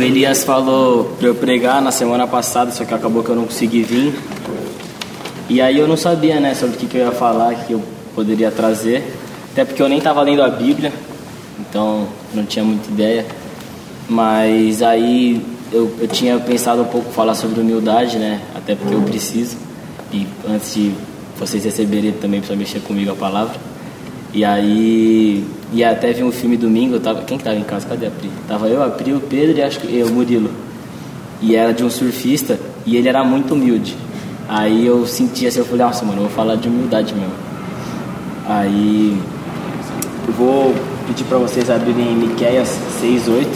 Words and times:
o 0.00 0.02
Elias 0.02 0.44
falou 0.44 1.04
para 1.18 1.28
eu 1.28 1.34
pregar 1.34 1.82
na 1.82 1.90
semana 1.90 2.26
passada, 2.26 2.70
só 2.70 2.84
que 2.84 2.94
acabou 2.94 3.22
que 3.22 3.28
eu 3.28 3.36
não 3.36 3.44
consegui 3.44 3.82
vir. 3.82 4.14
E 5.48 5.60
aí 5.60 5.78
eu 5.78 5.86
não 5.86 5.96
sabia, 5.96 6.40
né, 6.40 6.54
sobre 6.54 6.76
o 6.76 6.78
que, 6.78 6.86
que 6.86 6.96
eu 6.96 7.04
ia 7.04 7.12
falar, 7.12 7.54
que 7.66 7.72
eu 7.72 7.82
poderia 8.14 8.50
trazer. 8.50 9.16
Até 9.52 9.64
porque 9.64 9.82
eu 9.82 9.88
nem 9.88 9.98
estava 9.98 10.22
lendo 10.22 10.42
a 10.42 10.48
Bíblia, 10.48 10.92
então 11.58 12.06
não 12.32 12.44
tinha 12.44 12.64
muita 12.64 12.88
ideia. 12.90 13.26
Mas 14.08 14.82
aí 14.82 15.44
eu, 15.72 15.92
eu 16.00 16.08
tinha 16.08 16.38
pensado 16.38 16.82
um 16.82 16.86
pouco 16.86 17.12
falar 17.12 17.34
sobre 17.34 17.60
humildade, 17.60 18.18
né? 18.18 18.40
Até 18.54 18.74
porque 18.74 18.94
eu 18.94 19.02
preciso. 19.02 19.56
E 20.12 20.26
antes 20.48 20.74
de 20.74 20.92
vocês 21.38 21.64
receberem 21.64 22.12
também 22.12 22.40
para 22.40 22.56
mexer 22.56 22.80
comigo 22.80 23.10
a 23.10 23.14
palavra. 23.14 23.56
E 24.32 24.44
aí, 24.44 25.44
e 25.72 25.84
até 25.84 26.12
vi 26.12 26.24
um 26.24 26.32
filme 26.32 26.56
domingo, 26.56 26.96
eu 26.96 27.00
tava, 27.00 27.22
quem 27.22 27.38
que 27.38 27.44
tava 27.44 27.56
em 27.56 27.62
casa? 27.62 27.86
Cadê 27.86 28.06
a 28.06 28.10
Pri? 28.10 28.30
Tava 28.48 28.68
eu, 28.68 28.82
a 28.82 28.88
Pri, 28.88 29.12
o 29.12 29.20
Pedro 29.20 29.56
e 29.56 29.62
acho 29.62 29.78
que 29.78 29.96
eu, 29.96 30.06
o 30.06 30.10
Murilo. 30.10 30.50
E 31.40 31.54
era 31.54 31.72
de 31.72 31.84
um 31.84 31.90
surfista 31.90 32.58
e 32.84 32.96
ele 32.96 33.08
era 33.08 33.22
muito 33.22 33.54
humilde. 33.54 33.96
Aí 34.48 34.84
eu 34.84 35.06
senti 35.06 35.46
assim, 35.46 35.60
eu 35.60 35.64
falei, 35.64 35.86
nossa, 35.86 36.04
mano, 36.04 36.18
eu 36.18 36.22
vou 36.24 36.30
falar 36.30 36.56
de 36.56 36.68
humildade 36.68 37.14
mesmo. 37.14 37.32
Aí 38.48 39.16
eu 40.26 40.34
vou 40.34 40.74
pedir 41.06 41.22
para 41.24 41.38
vocês 41.38 41.70
abrirem 41.70 42.16
Miqueias 42.16 42.76
6, 43.00 43.28
8. 43.28 43.48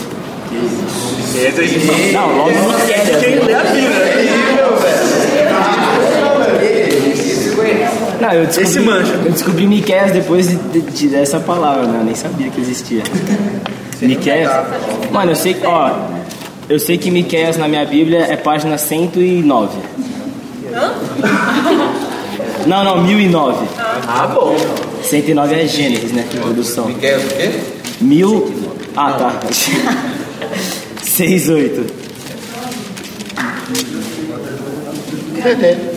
Não, 2.12 2.36
logo 2.36 2.50
Miqueias. 2.50 3.18
Quem 3.18 3.40
lê 3.40 3.54
a 3.54 3.64
Bíblia? 3.64 4.53
Não, 8.34 8.40
eu 8.40 8.46
descobri, 8.46 8.68
Esse 8.68 8.80
mancha. 8.80 9.12
Eu 9.24 9.30
descobri 9.30 9.66
Miqueias 9.66 10.12
depois 10.12 10.48
de, 10.48 10.56
de, 10.56 10.80
de 10.80 11.08
dessa 11.08 11.38
palavra, 11.38 11.86
né? 11.86 12.00
Eu 12.00 12.04
nem 12.04 12.14
sabia 12.14 12.50
que 12.50 12.60
existia. 12.60 13.02
Miqueias? 14.02 14.50
Mano, 15.10 15.30
eu 15.30 15.36
sei 15.36 15.54
que, 15.54 15.64
ó, 15.64 15.96
eu 16.68 16.78
sei 16.78 16.98
que 16.98 17.10
Miqueias 17.10 17.56
na 17.56 17.68
minha 17.68 17.84
Bíblia 17.84 18.26
é 18.28 18.36
página 18.36 18.76
109. 18.76 19.78
Não, 22.66 22.82
não, 22.82 23.02
1009. 23.02 23.66
Ah, 24.08 24.26
bom. 24.26 24.56
109 25.02 25.54
é 25.54 25.66
Gênesis, 25.66 26.12
né? 26.12 26.24
Introdução. 26.32 26.90
Quer 26.94 27.18
o 27.18 27.28
quê? 27.28 27.50
Mil. 28.00 28.50
Ah, 28.96 29.12
tá. 29.12 29.38
6, 31.02 31.48
8. 31.50 31.86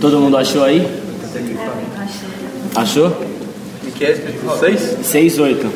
Todo 0.00 0.20
mundo 0.20 0.36
achou 0.36 0.64
aí? 0.64 0.86
Achou? 2.74 3.16
Miquel, 3.82 4.16
6? 4.60 5.06
6, 5.06 5.38
8. 5.38 5.72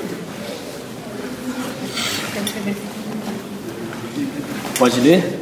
Pode 4.78 5.00
ler? 5.00 5.40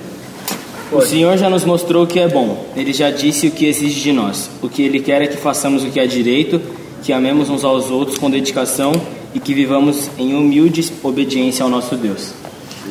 O 0.91 1.03
Senhor 1.03 1.37
já 1.37 1.51
nos 1.51 1.65
mostrou 1.65 2.05
o 2.05 2.07
que 2.07 2.19
é 2.19 2.27
bom. 2.27 2.67
Ele 2.75 2.93
já 2.93 3.11
disse 3.11 3.47
o 3.47 3.51
que 3.51 3.67
exige 3.67 4.01
de 4.01 4.13
nós. 4.13 4.49
O 4.63 4.69
que 4.69 4.83
Ele 4.83 5.01
quer 5.01 5.21
é 5.23 5.27
que 5.27 5.37
façamos 5.37 5.85
o 5.85 5.91
que 5.91 6.01
é 6.01 6.07
direito, 6.07 6.61
que 7.03 7.13
amemos 7.13 7.51
uns 7.51 7.63
aos 7.63 7.91
outros 7.91 8.17
com 8.17 8.31
dedicação 8.31 8.93
e 9.35 9.41
que 9.41 9.53
vivamos 9.53 10.09
em 10.19 10.35
humilde 10.35 10.93
obediência 11.03 11.63
ao 11.63 11.69
nosso 11.69 11.95
Deus. 11.95 12.33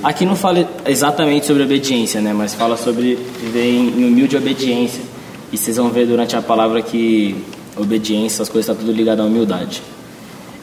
Aqui 0.04 0.26
não 0.26 0.36
fala 0.36 0.68
exatamente 0.86 1.46
sobre 1.46 1.64
obediência, 1.64 2.22
né? 2.22 2.34
Mas 2.34 2.54
fala 2.54 2.78
sobre 2.78 3.16
viver 3.16 3.70
em, 3.70 4.06
humilde 4.06 4.38
obediência. 4.38 5.02
E 5.52 5.58
vocês 5.58 5.78
vão 5.78 5.90
ver 5.90 6.06
durante 6.06 6.36
a 6.36 6.42
palavra 6.42 6.82
que 6.82 7.36
obediência, 7.76 8.44
as 8.44 8.50
coisas 8.50 8.70
estão 8.70 8.76
tudo 8.76 8.96
ligado 8.96 9.22
à 9.22 9.26
humildade. 9.26 9.82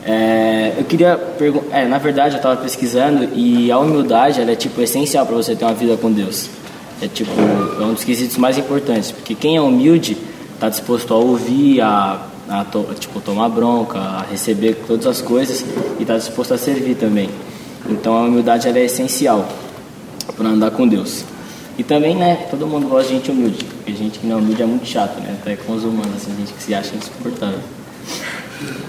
É, 0.05 0.75
eu 0.77 0.85
queria 0.85 1.17
perguntar, 1.17 1.79
é, 1.79 1.87
na 1.87 1.97
verdade 1.97 2.35
eu 2.35 2.37
estava 2.37 2.61
pesquisando 2.61 3.31
e 3.35 3.73
a 3.73 3.79
humildade 3.79 4.41
ela 4.41 4.51
é 4.51 4.55
tipo 4.55 4.81
essencial 4.83 5.25
para 5.25 5.35
você 5.35 5.57
ter 5.57 5.65
uma 5.65 5.73
vida 5.73 5.97
com 5.97 6.13
Deus. 6.13 6.51
É 7.01 7.09
tipo 7.09 7.31
é 7.81 7.85
um 7.85 7.95
dos 7.95 8.05
quesitos 8.05 8.37
mais 8.37 8.59
importantes, 8.59 9.11
porque 9.11 9.35
quem 9.35 9.57
é 9.57 9.61
humilde 9.61 10.17
está 10.55 10.69
disposto 10.69 11.15
a 11.15 11.17
ouvir, 11.17 11.81
a, 11.81 12.21
a 12.49 12.65
to, 12.65 12.87
tipo 13.01 13.21
tomar 13.21 13.49
bronca, 13.49 13.99
a 13.99 14.23
receber 14.31 14.77
todas 14.87 15.07
as 15.07 15.23
coisas 15.23 15.65
e 15.99 16.03
está 16.03 16.17
disposto 16.19 16.53
a 16.53 16.59
servir 16.59 16.97
também. 16.97 17.31
Então 17.89 18.17
a 18.17 18.23
humildade 18.23 18.69
é 18.69 18.85
essencial 18.85 19.49
para 20.37 20.49
andar 20.49 20.71
com 20.71 20.87
Deus. 20.87 21.25
E 21.77 21.83
também, 21.83 22.15
né, 22.15 22.47
todo 22.51 22.67
mundo 22.67 22.87
gosta 22.87 23.09
de 23.09 23.17
gente 23.17 23.31
humilde, 23.31 23.65
porque 23.65 23.93
gente 23.93 24.19
que 24.21 24.27
não 24.27 24.37
é 24.37 24.41
humilde 24.41 24.63
é 24.63 24.67
muito 24.67 24.87
chato, 24.87 25.21
né? 25.21 25.37
Até 25.41 25.57
com 25.57 25.73
os 25.73 25.83
humanos, 25.83 26.15
assim, 26.17 26.35
gente 26.37 26.53
que 26.53 26.63
se 26.63 26.73
acha 26.73 26.95
insuportável. 26.95 27.59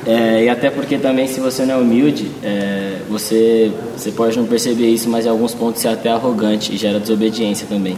É, 0.05 0.44
e 0.44 0.50
até 0.50 0.69
porque 0.69 1.00
também 1.00 1.28
se 1.28 1.39
você 1.39 1.66
não 1.66 1.75
é 1.75 1.78
humilde, 1.78 2.31
é, 2.44 3.00
você, 3.09 3.72
você 3.97 4.11
pode 4.11 4.38
não 4.38 4.45
perceber 4.45 4.88
isso, 4.88 5.09
mas 5.09 5.25
em 5.25 5.29
alguns 5.29 5.55
pontos 5.55 5.81
você 5.81 5.88
é 5.88 5.94
até 5.94 6.09
arrogante 6.11 6.73
e 6.73 6.78
gera 6.78 7.00
desobediência 7.00 7.66
também. 7.67 7.97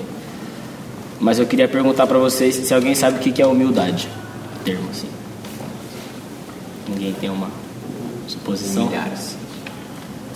Mas 1.20 1.38
eu 1.38 1.46
queria 1.46 1.68
perguntar 1.68 2.08
para 2.08 2.18
vocês 2.18 2.56
se 2.56 2.74
alguém 2.74 2.96
sabe 2.96 3.18
o 3.18 3.20
que 3.20 3.42
é 3.42 3.46
humildade, 3.46 4.08
termo 4.64 4.90
assim. 4.90 5.08
Ninguém 6.88 7.14
tem 7.14 7.30
uma 7.30 7.50
suposição? 8.28 8.88
Milhares. 8.88 9.36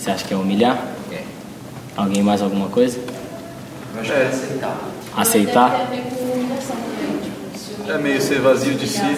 Você 0.02 0.10
acha 0.10 0.24
que 0.24 0.34
é 0.34 0.36
humilhar? 0.36 0.84
É. 1.12 1.22
Alguém 1.96 2.24
mais 2.24 2.42
alguma 2.42 2.66
coisa? 2.66 2.98
Eu 3.94 4.00
acho 4.00 4.10
que 4.10 4.18
é. 4.18 4.74
Aceitar? 5.16 5.70
Tem 5.70 5.80
a 5.80 5.84
ver 5.84 6.10
com 6.10 6.24
humilhação 6.24 6.74
também, 6.74 7.20
tipo, 7.22 7.88
É 7.88 7.98
meio 7.98 8.20
ser 8.20 8.40
vazio 8.40 8.74
de 8.74 8.88
si. 8.88 9.16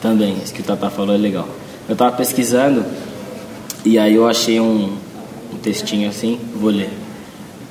Também, 0.00 0.38
isso 0.42 0.54
que 0.54 0.62
o 0.62 0.64
Tata 0.64 0.88
falou 0.88 1.14
é 1.14 1.18
legal. 1.18 1.46
Eu 1.86 1.92
estava 1.92 2.16
pesquisando 2.16 2.86
e 3.84 3.98
aí 3.98 4.14
eu 4.14 4.26
achei 4.26 4.58
um, 4.58 4.96
um 5.52 5.58
textinho 5.58 6.08
assim, 6.08 6.40
vou 6.54 6.70
ler. 6.70 6.88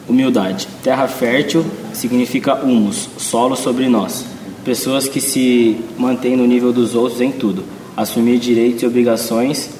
Humildade. 0.08 0.68
Terra 0.84 1.08
fértil 1.08 1.66
significa 1.92 2.54
humus, 2.54 3.10
solo 3.18 3.56
sobre 3.56 3.90
nós. 3.90 4.28
Pessoas 4.64 5.08
que 5.08 5.20
se 5.20 5.84
mantêm 5.98 6.38
no 6.38 6.46
nível 6.46 6.72
dos 6.72 6.94
outros 6.94 7.20
em 7.20 7.32
tudo. 7.32 7.64
Assumir 7.98 8.38
direitos 8.38 8.84
e 8.84 8.86
obrigações 8.86 9.72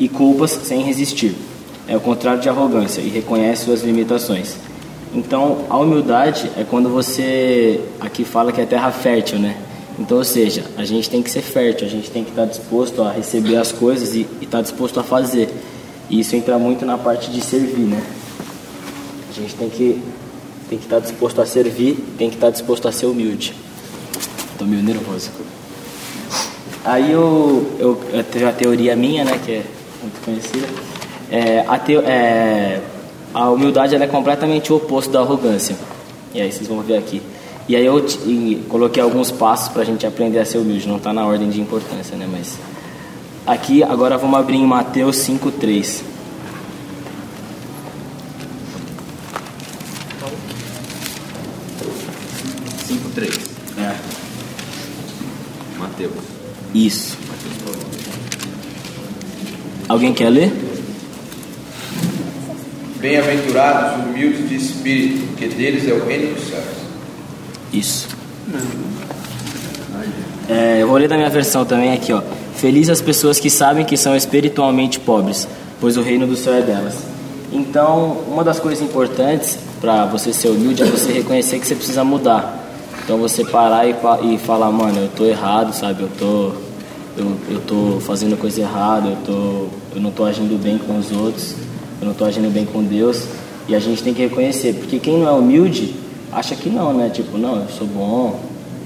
e 0.00 0.08
culpas 0.08 0.50
sem 0.50 0.82
resistir. 0.82 1.36
É 1.86 1.96
o 1.96 2.00
contrário 2.00 2.40
de 2.40 2.48
arrogância 2.48 3.00
e 3.02 3.08
reconhece 3.08 3.66
suas 3.66 3.82
limitações. 3.82 4.56
Então, 5.14 5.66
a 5.68 5.76
humildade 5.76 6.50
é 6.56 6.64
quando 6.64 6.88
você 6.88 7.80
aqui 8.00 8.24
fala 8.24 8.50
que 8.50 8.60
é 8.60 8.66
terra 8.66 8.90
fértil, 8.90 9.38
né? 9.38 9.56
Então, 9.98 10.16
ou 10.16 10.24
seja, 10.24 10.64
a 10.78 10.84
gente 10.84 11.10
tem 11.10 11.22
que 11.22 11.30
ser 11.30 11.42
fértil, 11.42 11.86
a 11.86 11.90
gente 11.90 12.10
tem 12.10 12.24
que 12.24 12.30
estar 12.30 12.46
disposto 12.46 13.02
a 13.02 13.12
receber 13.12 13.56
as 13.56 13.70
coisas 13.70 14.14
e 14.14 14.26
estar 14.40 14.62
disposto 14.62 14.98
a 14.98 15.02
fazer. 15.02 15.50
E 16.08 16.20
isso 16.20 16.34
entra 16.34 16.58
muito 16.58 16.86
na 16.86 16.96
parte 16.96 17.30
de 17.30 17.40
servir, 17.42 17.82
né? 17.82 18.02
A 19.28 19.32
gente 19.32 19.54
tem 19.54 19.68
que 19.68 20.02
tem 20.70 20.78
que 20.78 20.84
estar 20.84 21.00
disposto 21.00 21.42
a 21.42 21.46
servir, 21.46 21.96
tem 22.16 22.30
que 22.30 22.36
estar 22.36 22.50
disposto 22.50 22.86
a 22.86 22.92
ser 22.92 23.06
humilde. 23.06 23.52
Tô 24.56 24.64
meio 24.64 24.82
nervoso. 24.82 25.30
Aí 26.84 27.10
eu, 27.10 27.66
eu, 27.78 28.00
eu 28.12 28.24
tenho 28.24 28.48
a 28.48 28.52
teoria 28.52 28.94
minha, 28.94 29.24
né, 29.24 29.38
que 29.44 29.52
é 29.52 29.64
muito 30.02 30.24
conhecida. 30.24 30.66
É, 31.30 31.64
a, 31.66 31.78
teo, 31.78 32.00
é, 32.00 32.80
a 33.32 33.50
humildade 33.50 33.94
é 33.94 34.06
completamente 34.06 34.72
o 34.72 34.76
oposto 34.76 35.12
da 35.12 35.20
arrogância. 35.20 35.76
E 36.34 36.40
aí 36.40 36.50
vocês 36.50 36.68
vão 36.68 36.80
ver 36.80 36.96
aqui. 36.96 37.22
E 37.68 37.76
aí 37.76 37.86
eu 37.86 38.04
e 38.26 38.64
coloquei 38.68 39.02
alguns 39.02 39.30
passos 39.30 39.68
para 39.68 39.82
a 39.82 39.84
gente 39.84 40.06
aprender 40.06 40.40
a 40.40 40.44
ser 40.44 40.58
humilde. 40.58 40.88
Não 40.88 40.96
está 40.96 41.12
na 41.12 41.24
ordem 41.24 41.48
de 41.50 41.60
importância, 41.60 42.16
né? 42.16 42.28
Mas 42.30 42.58
aqui 43.46 43.82
agora 43.82 44.18
vamos 44.18 44.38
abrir 44.38 44.56
em 44.56 44.66
Mateus 44.66 45.16
5:3. 45.16 46.02
Cinco, 52.86 53.08
três. 53.14 53.38
É. 53.78 53.94
Mateus. 55.78 56.12
Isso. 56.74 57.16
Mateus 57.28 57.56
falou. 57.62 57.90
Alguém 59.90 60.14
quer 60.14 60.28
ler? 60.28 60.52
Bem-aventurados 63.00 63.98
os 63.98 64.04
humildes 64.04 64.48
de 64.48 64.54
espírito, 64.54 65.26
porque 65.26 65.48
deles 65.48 65.88
é 65.88 65.92
o 65.92 66.06
reino 66.06 66.32
dos 66.32 66.44
céus. 66.44 66.64
Isso. 67.72 68.08
É, 70.48 70.80
eu 70.80 70.86
vou 70.86 70.96
ler 70.96 71.08
da 71.08 71.16
minha 71.16 71.28
versão 71.28 71.64
também 71.64 71.92
aqui, 71.92 72.12
ó. 72.12 72.22
Feliz 72.54 72.88
as 72.88 73.00
pessoas 73.00 73.40
que 73.40 73.50
sabem 73.50 73.84
que 73.84 73.96
são 73.96 74.14
espiritualmente 74.14 75.00
pobres, 75.00 75.48
pois 75.80 75.96
o 75.96 76.02
reino 76.02 76.24
do 76.24 76.36
céu 76.36 76.54
é 76.54 76.62
delas. 76.62 76.94
Então, 77.52 78.18
uma 78.28 78.44
das 78.44 78.60
coisas 78.60 78.80
importantes 78.80 79.58
para 79.80 80.06
você 80.06 80.32
ser 80.32 80.50
humilde 80.50 80.84
é 80.84 80.86
você 80.86 81.10
reconhecer 81.10 81.58
que 81.58 81.66
você 81.66 81.74
precisa 81.74 82.04
mudar. 82.04 82.64
Então, 83.02 83.18
você 83.18 83.44
parar 83.44 83.88
e, 83.88 83.96
e 84.22 84.38
falar, 84.38 84.70
mano, 84.70 85.00
eu 85.00 85.08
tô 85.08 85.24
errado, 85.24 85.74
sabe? 85.74 86.02
Eu 86.04 86.10
tô, 86.16 86.52
eu, 87.16 87.36
eu 87.50 87.60
tô 87.60 88.00
fazendo 88.00 88.36
coisa 88.38 88.60
errada, 88.60 89.08
eu, 89.08 89.16
tô, 89.26 89.79
eu 89.94 90.00
não 90.00 90.10
tô 90.10 90.24
agindo 90.24 90.60
bem 90.62 90.78
com 90.78 90.98
os 90.98 91.10
outros, 91.12 91.54
eu 92.00 92.06
não 92.06 92.14
tô 92.14 92.24
agindo 92.24 92.52
bem 92.52 92.64
com 92.64 92.82
Deus. 92.82 93.24
E 93.68 93.74
a 93.74 93.78
gente 93.78 94.02
tem 94.02 94.12
que 94.12 94.22
reconhecer, 94.22 94.74
porque 94.74 94.98
quem 94.98 95.18
não 95.18 95.28
é 95.28 95.32
humilde 95.32 95.94
acha 96.32 96.54
que 96.54 96.68
não, 96.68 96.92
né? 96.92 97.10
Tipo, 97.10 97.38
não, 97.38 97.56
eu 97.56 97.68
sou 97.68 97.86
bom, 97.86 98.40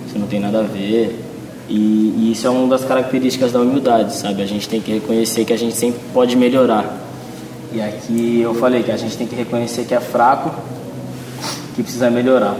isso 0.07 0.19
não 0.19 0.27
tem 0.27 0.41
nada 0.41 0.61
a 0.61 0.63
ver. 0.63 1.21
E, 1.69 1.75
e 1.75 2.33
isso 2.33 2.47
é 2.47 2.51
uma 2.51 2.69
das 2.69 2.85
características 2.85 3.53
da 3.53 3.61
humildade, 3.61 4.15
sabe? 4.15 4.43
A 4.43 4.47
gente 4.47 4.69
tem 4.69 4.81
que 4.81 4.93
reconhecer 4.93 5.45
que 5.45 5.53
a 5.53 5.57
gente 5.57 5.75
sempre 5.75 6.01
pode 6.13 6.37
melhorar. 6.37 7.01
E 7.73 7.81
aqui 7.81 8.41
eu 8.41 8.55
falei 8.55 8.83
que 8.83 8.91
a 8.91 8.97
gente 8.97 9.17
tem 9.17 9.27
que 9.27 9.35
reconhecer 9.35 9.85
que 9.85 9.95
é 9.95 10.01
fraco, 10.01 10.55
que 11.75 11.83
precisa 11.83 12.11
melhorar. 12.11 12.57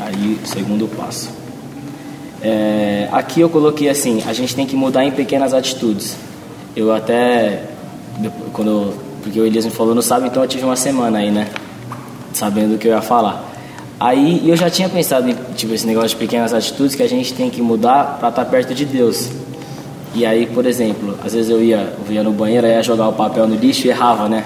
Aí, 0.00 0.38
segundo 0.44 0.86
passo. 0.86 1.30
É, 2.40 3.08
aqui 3.10 3.40
eu 3.40 3.48
coloquei 3.48 3.88
assim: 3.88 4.22
a 4.26 4.32
gente 4.32 4.54
tem 4.54 4.66
que 4.66 4.76
mudar 4.76 5.04
em 5.04 5.10
pequenas 5.10 5.52
atitudes. 5.52 6.16
Eu 6.78 6.94
até, 6.94 7.64
quando 8.52 8.94
porque 9.20 9.40
o 9.40 9.44
Elias 9.44 9.64
me 9.64 9.72
falou, 9.72 9.96
não 9.96 10.00
sabe, 10.00 10.28
então 10.28 10.44
eu 10.44 10.48
tive 10.48 10.64
uma 10.64 10.76
semana 10.76 11.18
aí, 11.18 11.28
né? 11.28 11.48
Sabendo 12.32 12.76
o 12.76 12.78
que 12.78 12.86
eu 12.86 12.92
ia 12.92 13.02
falar. 13.02 13.52
Aí 13.98 14.48
eu 14.48 14.56
já 14.56 14.70
tinha 14.70 14.88
pensado 14.88 15.28
em 15.28 15.34
tipo, 15.56 15.74
esse 15.74 15.84
negócio 15.84 16.10
de 16.10 16.16
pequenas 16.16 16.54
atitudes 16.54 16.94
que 16.94 17.02
a 17.02 17.08
gente 17.08 17.34
tem 17.34 17.50
que 17.50 17.60
mudar 17.60 18.18
para 18.20 18.28
estar 18.28 18.44
tá 18.44 18.48
perto 18.48 18.72
de 18.74 18.84
Deus. 18.84 19.28
E 20.14 20.24
aí, 20.24 20.46
por 20.46 20.64
exemplo, 20.66 21.18
às 21.24 21.34
vezes 21.34 21.50
eu 21.50 21.60
ia, 21.60 21.94
eu 22.06 22.12
ia 22.12 22.22
no 22.22 22.30
banheiro, 22.30 22.64
ia 22.64 22.80
jogar 22.80 23.08
o 23.08 23.12
papel 23.12 23.48
no 23.48 23.56
lixo 23.56 23.88
e 23.88 23.90
errava, 23.90 24.28
né? 24.28 24.44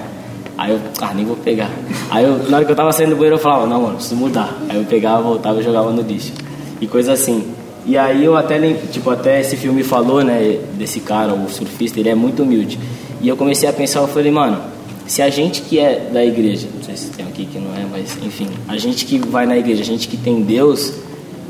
Aí 0.57 0.71
eu, 0.71 0.79
ah, 1.01 1.13
nem 1.13 1.25
vou 1.25 1.35
pegar. 1.35 1.69
Aí 2.09 2.25
eu, 2.25 2.49
na 2.49 2.57
hora 2.57 2.65
que 2.65 2.71
eu 2.71 2.75
tava 2.75 2.91
saindo 2.91 3.11
do 3.11 3.15
banheiro, 3.15 3.35
eu 3.35 3.39
falava, 3.39 3.67
não, 3.67 3.79
mano, 3.79 3.93
preciso 3.93 4.15
mudar. 4.15 4.57
Aí 4.67 4.77
eu 4.77 4.85
pegava, 4.85 5.21
voltava 5.21 5.59
e 5.59 5.63
jogava 5.63 5.91
no 5.91 6.01
lixo. 6.01 6.33
E 6.81 6.87
coisa 6.87 7.13
assim. 7.13 7.53
E 7.85 7.97
aí 7.97 8.23
eu 8.23 8.37
até, 8.37 8.59
tipo, 8.91 9.09
até 9.09 9.41
esse 9.41 9.57
filme 9.57 9.83
falou, 9.83 10.23
né, 10.23 10.59
desse 10.77 11.01
cara, 11.01 11.33
o 11.33 11.49
surfista, 11.49 11.99
ele 11.99 12.09
é 12.09 12.15
muito 12.15 12.43
humilde. 12.43 12.79
E 13.21 13.27
eu 13.27 13.35
comecei 13.35 13.67
a 13.67 13.73
pensar, 13.73 13.99
eu 13.99 14.07
falei, 14.07 14.31
mano, 14.31 14.61
se 15.05 15.21
a 15.21 15.29
gente 15.29 15.61
que 15.61 15.79
é 15.79 16.09
da 16.11 16.23
igreja, 16.23 16.67
não 16.73 16.81
sei 16.81 16.95
se 16.95 17.09
tem 17.09 17.25
aqui 17.25 17.45
que 17.45 17.59
não 17.59 17.75
é, 17.75 17.85
mas 17.89 18.17
enfim, 18.23 18.47
a 18.67 18.77
gente 18.77 19.05
que 19.05 19.17
vai 19.17 19.45
na 19.45 19.57
igreja, 19.57 19.81
a 19.81 19.85
gente 19.85 20.07
que 20.07 20.15
tem 20.15 20.41
Deus, 20.41 20.93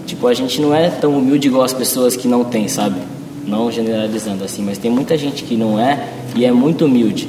tipo, 0.08 0.28
a 0.28 0.34
gente 0.34 0.60
não 0.60 0.74
é 0.74 0.90
tão 0.90 1.18
humilde 1.18 1.48
igual 1.48 1.64
as 1.64 1.74
pessoas 1.74 2.16
que 2.16 2.28
não 2.28 2.44
tem, 2.44 2.68
sabe? 2.68 3.00
Não 3.46 3.72
generalizando 3.72 4.44
assim, 4.44 4.64
mas 4.64 4.78
tem 4.78 4.90
muita 4.90 5.18
gente 5.18 5.44
que 5.44 5.56
não 5.56 5.80
é 5.80 6.10
e 6.36 6.46
é 6.46 6.52
muito 6.52 6.86
humilde. 6.86 7.28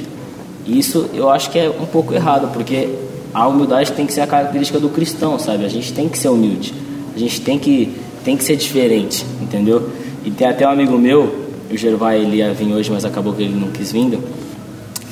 E 0.67 0.79
isso 0.79 1.11
eu 1.12 1.29
acho 1.29 1.50
que 1.50 1.59
é 1.59 1.69
um 1.69 1.87
pouco 1.87 2.15
errado, 2.15 2.50
porque 2.55 2.89
a 3.35 3.47
humildade 3.47 3.93
tem 3.93 4.07
que 4.07 4.12
ser 4.12 4.23
a 4.23 4.27
característica 4.27 4.81
do 4.81 4.89
cristão, 4.89 5.39
sabe? 5.39 5.65
A 5.65 5.69
gente 5.69 5.93
tem 5.93 6.09
que 6.09 6.17
ser 6.17 6.29
humilde. 6.29 6.73
A 7.15 7.19
gente 7.19 7.41
tem 7.41 7.59
que 7.59 7.93
tem 8.25 8.37
que 8.37 8.43
ser 8.43 8.56
diferente, 8.56 9.25
entendeu? 9.41 9.91
E 10.25 10.31
tem 10.31 10.49
até 10.49 10.67
um 10.67 10.71
amigo 10.71 10.97
meu, 10.99 11.32
o 11.71 11.76
Gervai, 11.76 12.21
ele 12.21 12.38
ia 12.38 12.53
vir 12.53 12.73
hoje, 12.73 12.91
mas 12.91 13.05
acabou 13.05 13.35
que 13.35 13.43
ele 13.43 13.55
não 13.55 13.69
quis 13.69 13.93
vir. 13.93 14.19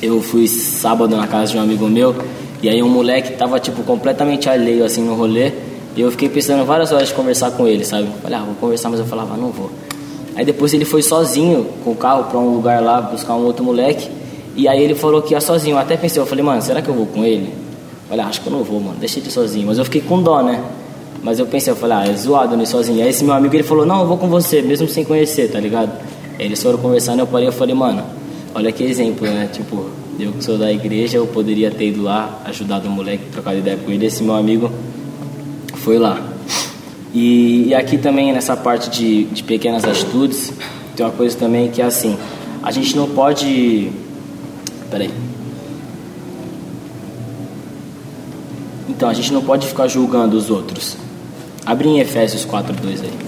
Eu 0.00 0.20
fui 0.23 0.49
sábado 0.49 1.14
na 1.14 1.26
casa 1.26 1.53
de 1.53 1.59
um 1.59 1.61
amigo 1.61 1.87
meu, 1.87 2.17
e 2.62 2.69
aí 2.69 2.82
um 2.82 2.88
moleque 2.88 3.35
tava, 3.35 3.61
tipo, 3.61 3.82
completamente 3.82 4.49
alheio, 4.49 4.85
assim, 4.85 5.03
no 5.03 5.14
rolê, 5.14 5.53
e 5.94 6.00
eu 6.00 6.11
fiquei 6.11 6.29
pensando 6.29 6.64
várias 6.64 6.91
horas 6.91 7.09
de 7.09 7.14
conversar 7.14 7.50
com 7.50 7.69
ele, 7.69 7.85
sabe? 7.85 8.09
Falei, 8.23 8.38
ah, 8.38 8.43
vou 8.43 8.55
conversar, 8.55 8.88
mas 8.88 8.99
eu 8.99 9.06
falava, 9.06 9.37
não 9.37 9.50
vou. 9.50 9.70
Aí 10.35 10.44
depois 10.47 10.73
ele 10.73 10.87
foi 10.87 11.03
sozinho 11.03 11.67
com 11.85 11.91
o 11.91 11.94
carro 11.94 12.25
para 12.25 12.38
um 12.38 12.55
lugar 12.55 12.82
lá 12.82 13.03
buscar 13.03 13.35
um 13.35 13.44
outro 13.44 13.62
moleque, 13.62 14.09
e 14.56 14.67
aí 14.67 14.82
ele 14.82 14.94
falou 14.94 15.20
que 15.20 15.35
ia 15.35 15.41
sozinho. 15.41 15.75
Eu 15.75 15.79
até 15.79 15.97
pensei, 15.99 16.20
eu 16.20 16.26
falei, 16.26 16.43
mano, 16.43 16.62
será 16.62 16.81
que 16.81 16.88
eu 16.88 16.94
vou 16.94 17.06
com 17.06 17.23
ele? 17.23 17.53
Falei, 18.09 18.25
ah, 18.25 18.29
acho 18.29 18.41
que 18.41 18.47
eu 18.47 18.53
não 18.53 18.64
vou, 18.64 18.81
mano, 18.81 18.97
deixa 18.99 19.19
ele 19.19 19.31
sozinho. 19.31 19.67
Mas 19.67 19.76
eu 19.76 19.85
fiquei 19.85 20.00
com 20.00 20.23
dó, 20.23 20.43
né? 20.43 20.62
Mas 21.23 21.39
eu 21.39 21.47
pensei, 21.47 21.73
eu 21.73 21.77
falei, 21.77 21.97
ah, 21.99 22.13
é 22.13 22.17
zoado 22.17 22.57
né, 22.57 22.65
sozinho. 22.65 23.03
Aí 23.03 23.11
esse 23.11 23.25
meu 23.25 23.35
amigo 23.35 23.55
ele 23.55 23.63
falou, 23.63 23.87
não, 23.87 24.01
eu 24.01 24.07
vou 24.07 24.19
com 24.19 24.29
você, 24.29 24.61
mesmo 24.61 24.89
sem 24.89 25.05
conhecer, 25.05 25.51
tá 25.51 25.61
ligado? 25.61 25.93
Eles 26.39 26.61
foram 26.61 26.79
conversando, 26.79 27.21
eu 27.21 27.27
parei 27.27 27.47
eu 27.47 27.53
falei, 27.53 27.75
mano, 27.75 28.03
olha 28.55 28.73
que 28.73 28.83
exemplo, 28.83 29.27
né? 29.27 29.49
Tipo, 29.53 29.87
eu 30.19 30.33
que 30.33 30.43
sou 30.43 30.59
da 30.59 30.73
igreja, 30.73 31.19
eu 31.19 31.27
poderia 31.27 31.71
ter 31.71 31.89
ido 31.89 32.03
lá, 32.03 32.41
ajudado 32.45 32.89
o 32.89 32.91
moleque, 32.91 33.25
trocado 33.31 33.59
ideia 33.59 33.77
com 33.77 33.91
ele. 33.91 34.05
Esse 34.05 34.23
meu 34.23 34.35
amigo 34.35 34.71
foi 35.77 35.99
lá. 35.99 36.21
E, 37.15 37.69
e 37.69 37.75
aqui 37.75 37.99
também, 37.99 38.33
nessa 38.33 38.57
parte 38.57 38.91
de, 38.91 39.25
de 39.25 39.43
pequenas 39.45 39.85
atitudes, 39.85 40.53
tem 40.97 41.05
uma 41.07 41.13
coisa 41.13 41.37
também 41.37 41.71
que 41.71 41.81
é 41.81 41.85
assim: 41.85 42.17
a 42.63 42.71
gente 42.71 42.97
não 42.97 43.09
pode. 43.09 43.91
Peraí. 44.91 45.11
Então, 48.89 49.09
a 49.09 49.15
gente 49.15 49.33
não 49.33 49.43
pode 49.43 49.67
ficar 49.67 49.89
julgando 49.89 50.37
os 50.37 50.51
outros. 50.51 50.97
Abre 51.64 51.88
em 51.88 52.00
Efésios 52.00 52.44
4, 52.44 52.75
2 52.75 53.03
aí. 53.03 53.23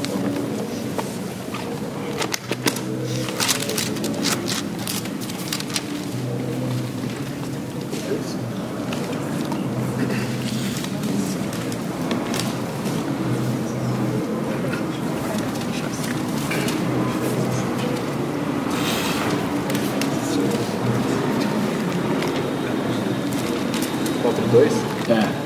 Quatro, 24.22 24.42
dois. 24.48 24.72
É. 25.10 25.44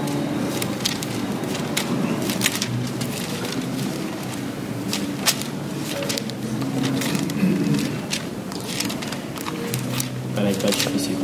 Peraí, 10.37 10.55
tá 10.55 10.69
difícil. 10.69 11.17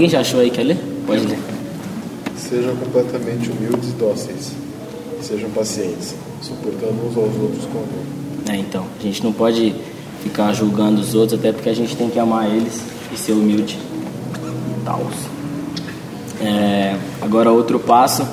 Alguém 0.00 0.08
já 0.08 0.20
achou 0.20 0.40
aí? 0.40 0.48
Quer 0.48 0.62
ler? 0.62 0.78
Pode 1.06 1.26
ler. 1.26 1.38
Sejam 2.34 2.74
completamente 2.74 3.50
humildes 3.50 3.90
e 3.90 3.92
dóceis. 3.92 4.52
Sejam 5.20 5.50
pacientes, 5.50 6.14
suportando 6.40 6.94
uns 7.06 7.14
aos 7.18 7.36
outros 7.36 7.66
com 7.66 7.80
amor. 7.80 8.48
É, 8.48 8.56
então, 8.56 8.86
a 8.98 9.02
gente 9.02 9.22
não 9.22 9.30
pode 9.30 9.74
ficar 10.22 10.54
julgando 10.54 11.02
os 11.02 11.14
outros, 11.14 11.38
até 11.38 11.52
porque 11.52 11.68
a 11.68 11.74
gente 11.74 11.94
tem 11.94 12.08
que 12.08 12.18
amar 12.18 12.48
eles 12.48 12.80
e 13.12 13.18
ser 13.18 13.32
humilde. 13.32 13.78
Taus. 14.86 15.12
É, 16.40 16.96
agora 17.20 17.52
outro 17.52 17.78
passo 17.78 18.26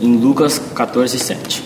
em 0.00 0.16
Lucas 0.16 0.58
14, 0.74 1.18
7. 1.18 1.64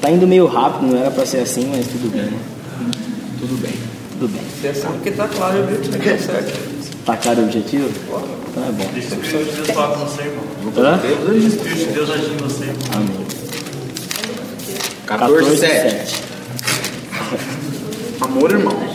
Tá 0.00 0.10
indo 0.10 0.26
meio 0.26 0.46
rápido, 0.46 0.90
não 0.90 0.98
era 0.98 1.10
pra 1.10 1.26
ser 1.26 1.40
assim, 1.40 1.66
mas 1.70 1.86
tudo 1.86 2.10
bem. 2.10 2.22
né? 2.22 2.40
Tudo 3.38 3.60
bem. 3.60 3.74
Tudo 4.18 4.28
bem. 4.32 4.42
Atenção, 4.58 4.92
porque 4.92 5.10
tá 5.10 5.28
claro, 5.28 5.64
viu? 5.66 5.76
Tá 5.76 5.82
tudo 5.98 6.02
certo. 6.24 7.04
Tá 7.04 7.16
claro 7.16 7.40
o 7.40 7.44
objetivo? 7.44 7.88
Então 8.50 8.64
é 8.64 8.72
bom. 8.72 8.90
Deixa 8.94 9.14
o 9.14 9.20
Espírito 9.20 9.50
de 9.50 9.56
Deus 9.56 9.70
falar 9.70 9.96
com 9.96 10.06
você, 10.06 10.22
irmão. 10.22 10.44
Hã? 10.76 10.98
Deixa 10.98 11.30
o 11.30 11.36
Espírito 11.48 11.76
de 11.76 11.92
Deus 11.92 12.10
agir 12.10 12.32
em 12.32 12.36
você. 12.36 12.64
Amém. 12.94 13.26
14, 15.06 15.56
7. 15.58 16.22
Amor, 18.20 18.50
irmão. 18.50 18.94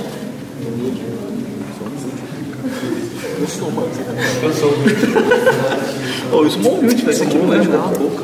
Eu 4.42 4.54
sou 4.54 4.74
Ô, 6.32 6.46
isso 6.46 6.58
é 6.58 6.62
mó 6.62 6.70
humilde, 6.72 7.04
velho. 7.04 7.12
Isso 7.12 7.24
aqui 7.24 7.38
não 7.38 7.54
é 7.54 7.60
de 7.60 7.68
a 7.68 7.78
boca. 7.78 8.24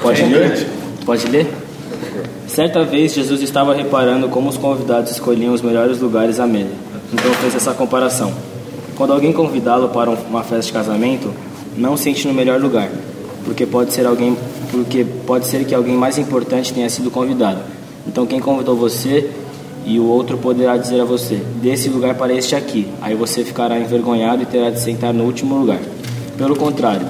Pode 0.00 0.22
ler? 0.22 0.66
Pode 1.04 1.26
ler? 1.28 1.46
Certa 2.56 2.82
vez 2.84 3.12
Jesus 3.12 3.42
estava 3.42 3.74
reparando 3.74 4.30
como 4.30 4.48
os 4.48 4.56
convidados 4.56 5.10
escolhiam 5.10 5.52
os 5.52 5.60
melhores 5.60 6.00
lugares 6.00 6.40
à 6.40 6.46
mesa. 6.46 6.70
Então 7.12 7.30
fez 7.34 7.54
essa 7.54 7.74
comparação. 7.74 8.32
Quando 8.96 9.12
alguém 9.12 9.30
convidá-lo 9.30 9.90
para 9.90 10.10
um- 10.10 10.16
uma 10.30 10.42
festa 10.42 10.68
de 10.68 10.72
casamento, 10.72 11.30
não 11.76 11.98
sente 11.98 12.26
no 12.26 12.32
melhor 12.32 12.58
lugar, 12.58 12.88
porque 13.44 13.66
pode 13.66 13.92
ser 13.92 14.06
alguém, 14.06 14.34
porque 14.70 15.04
pode 15.26 15.46
ser 15.46 15.66
que 15.66 15.74
alguém 15.74 15.96
mais 15.96 16.16
importante 16.16 16.72
tenha 16.72 16.88
sido 16.88 17.10
convidado. 17.10 17.58
Então 18.08 18.24
quem 18.24 18.40
convidou 18.40 18.74
você 18.74 19.28
e 19.84 20.00
o 20.00 20.06
outro 20.06 20.38
poderá 20.38 20.78
dizer 20.78 20.98
a 20.98 21.04
você: 21.04 21.34
"Desse 21.60 21.90
lugar 21.90 22.14
para 22.14 22.32
este 22.32 22.56
aqui". 22.56 22.88
Aí 23.02 23.14
você 23.14 23.44
ficará 23.44 23.78
envergonhado 23.78 24.44
e 24.44 24.46
terá 24.46 24.70
de 24.70 24.80
sentar 24.80 25.12
no 25.12 25.24
último 25.24 25.58
lugar. 25.58 25.80
Pelo 26.38 26.56
contrário, 26.56 27.06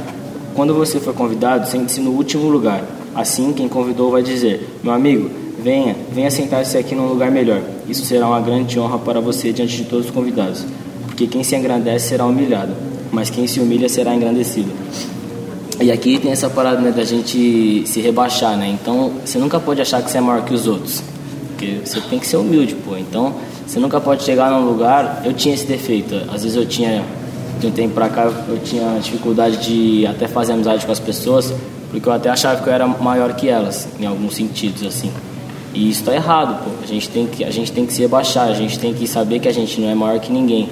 quando 0.56 0.74
você 0.74 0.98
for 0.98 1.14
convidado, 1.14 1.68
sente-se 1.68 2.00
no 2.00 2.10
último 2.10 2.48
lugar. 2.48 2.95
Assim, 3.16 3.52
quem 3.54 3.66
convidou 3.66 4.10
vai 4.10 4.22
dizer: 4.22 4.68
Meu 4.84 4.92
amigo, 4.92 5.30
venha, 5.58 5.96
venha 6.12 6.30
sentar-se 6.30 6.76
aqui 6.76 6.94
num 6.94 7.08
lugar 7.08 7.30
melhor. 7.30 7.62
Isso 7.88 8.04
será 8.04 8.28
uma 8.28 8.40
grande 8.40 8.78
honra 8.78 8.98
para 8.98 9.20
você 9.20 9.52
diante 9.52 9.78
de 9.78 9.84
todos 9.84 10.06
os 10.06 10.12
convidados. 10.12 10.64
Porque 11.06 11.26
quem 11.26 11.42
se 11.42 11.56
engrandece 11.56 12.08
será 12.08 12.26
humilhado, 12.26 12.74
mas 13.10 13.30
quem 13.30 13.46
se 13.46 13.58
humilha 13.58 13.88
será 13.88 14.14
engrandecido. 14.14 14.70
E 15.80 15.90
aqui 15.90 16.18
tem 16.18 16.30
essa 16.30 16.48
parada 16.48 16.80
né, 16.80 16.90
da 16.90 17.04
gente 17.04 17.84
se 17.86 18.00
rebaixar, 18.00 18.56
né? 18.56 18.68
Então, 18.68 19.12
você 19.24 19.38
nunca 19.38 19.58
pode 19.58 19.80
achar 19.80 20.02
que 20.02 20.10
você 20.10 20.18
é 20.18 20.20
maior 20.20 20.44
que 20.44 20.52
os 20.52 20.66
outros. 20.66 21.02
Porque 21.48 21.78
você 21.84 22.00
tem 22.02 22.18
que 22.18 22.26
ser 22.26 22.36
humilde, 22.36 22.74
pô. 22.74 22.96
Então, 22.96 23.34
você 23.66 23.78
nunca 23.78 23.98
pode 23.98 24.24
chegar 24.24 24.50
num 24.50 24.66
lugar. 24.66 25.22
Eu 25.24 25.32
tinha 25.32 25.54
esse 25.54 25.66
defeito. 25.66 26.14
Às 26.32 26.42
vezes 26.42 26.56
eu 26.56 26.66
tinha, 26.66 27.02
de 27.60 27.66
um 27.66 27.70
tempo 27.70 27.94
pra 27.94 28.08
cá, 28.08 28.30
eu 28.48 28.58
tinha 28.62 28.98
dificuldade 29.02 29.56
de 29.58 30.06
até 30.06 30.26
fazer 30.26 30.52
amizade 30.52 30.84
com 30.84 30.92
as 30.92 31.00
pessoas, 31.00 31.52
porque 31.90 32.08
eu 32.08 32.12
até 32.12 32.28
achava 32.28 32.62
que 32.62 32.68
eu 32.68 32.72
era 32.72 32.86
maior 32.86 33.34
que 33.34 33.48
elas, 33.48 33.88
em 33.98 34.06
alguns 34.06 34.34
sentidos, 34.34 34.82
assim. 34.82 35.10
E 35.72 35.90
isso 35.90 36.04
tá 36.04 36.14
errado, 36.14 36.64
pô. 36.64 36.70
A 36.82 36.86
gente 36.86 37.08
tem 37.08 37.26
que, 37.26 37.44
a 37.44 37.50
gente 37.50 37.70
tem 37.70 37.84
que 37.86 37.92
se 37.92 38.00
rebaixar, 38.00 38.48
a 38.48 38.54
gente 38.54 38.78
tem 38.78 38.94
que 38.94 39.06
saber 39.06 39.40
que 39.40 39.48
a 39.48 39.52
gente 39.52 39.80
não 39.80 39.90
é 39.90 39.94
maior 39.94 40.18
que 40.18 40.32
ninguém. 40.32 40.68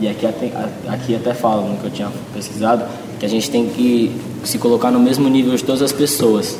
E 0.00 0.08
aqui 0.08 0.26
até, 0.26 0.52
aqui 0.88 1.16
até 1.16 1.34
falo, 1.34 1.68
no 1.68 1.76
que 1.78 1.84
eu 1.86 1.90
tinha 1.90 2.08
pesquisado, 2.32 2.84
que 3.18 3.26
a 3.26 3.28
gente 3.28 3.50
tem 3.50 3.68
que 3.68 4.14
se 4.44 4.58
colocar 4.58 4.90
no 4.90 5.00
mesmo 5.00 5.28
nível 5.28 5.54
de 5.56 5.64
todas 5.64 5.82
as 5.82 5.92
pessoas. 5.92 6.56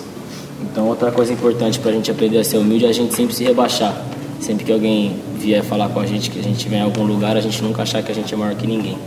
Então, 0.63 0.89
outra 0.89 1.13
coisa 1.13 1.33
importante 1.33 1.79
para 1.79 1.91
a 1.91 1.95
gente 1.95 2.11
aprender 2.11 2.39
a 2.39 2.45
ser 2.45 2.59
humilde 2.59 2.87
é 2.87 2.89
a 2.89 2.93
gente 2.93 3.15
sempre 3.15 3.35
se 3.35 3.45
rebaixar. 3.45 3.95
Sempre 4.41 4.65
que 4.65 4.73
alguém 4.73 5.17
vier 5.39 5.63
falar 5.63 5.89
com 5.89 6.01
a 6.01 6.07
gente 6.07 6.31
que 6.31 6.39
a 6.39 6.43
gente 6.43 6.69
vem 6.69 6.81
em 6.81 6.83
algum 6.83 7.05
lugar, 7.05 7.37
a 7.37 7.41
gente 7.41 7.63
nunca 7.63 7.83
achar 7.83 8.03
que 8.03 8.11
a 8.11 8.15
gente 8.15 8.33
é 8.33 8.37
maior 8.37 8.55
que 8.55 8.67
ninguém. 8.67 8.99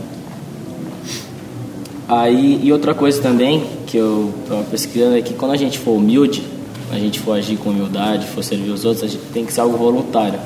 Aí, 2.08 2.60
e 2.62 2.72
outra 2.72 2.94
coisa 2.94 3.20
também 3.20 3.62
que 3.90 3.96
eu 3.96 4.32
estava 4.42 4.62
pesquisando 4.64 5.16
é 5.16 5.22
que 5.22 5.34
quando 5.34 5.52
a 5.52 5.56
gente 5.56 5.78
for 5.78 5.92
humilde, 5.92 6.44
a 6.92 6.98
gente 6.98 7.18
for 7.18 7.32
agir 7.32 7.56
com 7.56 7.70
humildade, 7.70 8.26
for 8.26 8.42
servir 8.42 8.70
os 8.70 8.84
outros, 8.84 9.02
a 9.02 9.08
gente 9.08 9.24
tem 9.32 9.44
que 9.44 9.52
ser 9.52 9.60
algo 9.60 9.76
voluntário. 9.76 10.38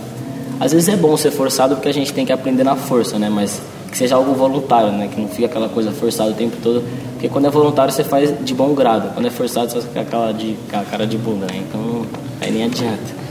Às 0.58 0.72
vezes 0.72 0.88
é 0.88 0.96
bom 0.96 1.14
ser 1.16 1.30
forçado 1.30 1.74
porque 1.74 1.88
a 1.88 1.94
gente 1.94 2.12
tem 2.12 2.24
que 2.24 2.32
aprender 2.32 2.64
na 2.64 2.74
força, 2.74 3.18
né? 3.18 3.28
Mas 3.28 3.60
que 3.90 3.98
seja 3.98 4.16
algo 4.16 4.34
voluntário, 4.34 4.92
né? 4.92 5.08
Que 5.12 5.20
não 5.20 5.28
fique 5.28 5.44
aquela 5.44 5.68
coisa 5.68 5.92
forçada 5.92 6.30
o 6.30 6.34
tempo 6.34 6.56
todo. 6.62 6.82
Porque 7.12 7.28
quando 7.28 7.46
é 7.46 7.50
voluntário 7.50 7.92
você 7.92 8.02
faz 8.02 8.32
de 8.44 8.54
bom 8.54 8.74
grado. 8.74 9.12
Quando 9.12 9.26
é 9.26 9.30
forçado 9.30 9.70
você 9.70 9.82
fica 9.82 10.00
aquela 10.00 10.32
de 10.32 10.56
cara 10.90 11.06
de 11.06 11.18
bunda, 11.18 11.46
né? 11.46 11.62
Então 11.68 12.06
aí 12.40 12.50
nem 12.50 12.64
adianta. 12.64 13.24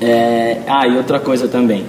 É... 0.00 0.58
Ah, 0.66 0.86
e 0.88 0.96
outra 0.96 1.20
coisa 1.20 1.46
também. 1.46 1.84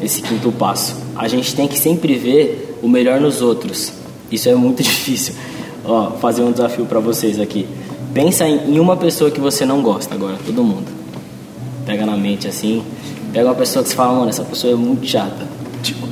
Esse 0.00 0.20
quinto 0.20 0.50
passo. 0.52 0.96
A 1.16 1.28
gente 1.28 1.54
tem 1.54 1.68
que 1.68 1.78
sempre 1.78 2.14
ver 2.16 2.78
o 2.82 2.88
melhor 2.88 3.20
nos 3.20 3.40
outros. 3.40 3.92
Isso 4.30 4.48
é 4.48 4.54
muito 4.54 4.82
difícil. 4.84 5.34
Ó, 5.88 6.10
fazer 6.20 6.42
um 6.42 6.52
desafio 6.52 6.84
para 6.84 7.00
vocês 7.00 7.40
aqui. 7.40 7.66
Pensa 8.12 8.46
em, 8.46 8.78
uma 8.78 8.94
pessoa 8.94 9.30
que 9.30 9.40
você 9.40 9.64
não 9.64 9.80
gosta 9.80 10.14
agora, 10.14 10.36
todo 10.44 10.62
mundo. 10.62 10.86
Pega 11.86 12.04
na 12.04 12.14
mente 12.14 12.46
assim. 12.46 12.84
Pega 13.32 13.46
uma 13.48 13.54
pessoa 13.54 13.82
que 13.82 13.88
você 13.88 13.96
fala, 13.96 14.18
mano, 14.18 14.28
essa 14.28 14.44
pessoa 14.44 14.74
é 14.74 14.76
muito 14.76 15.06
chata. 15.06 15.48
Tipo. 15.82 16.06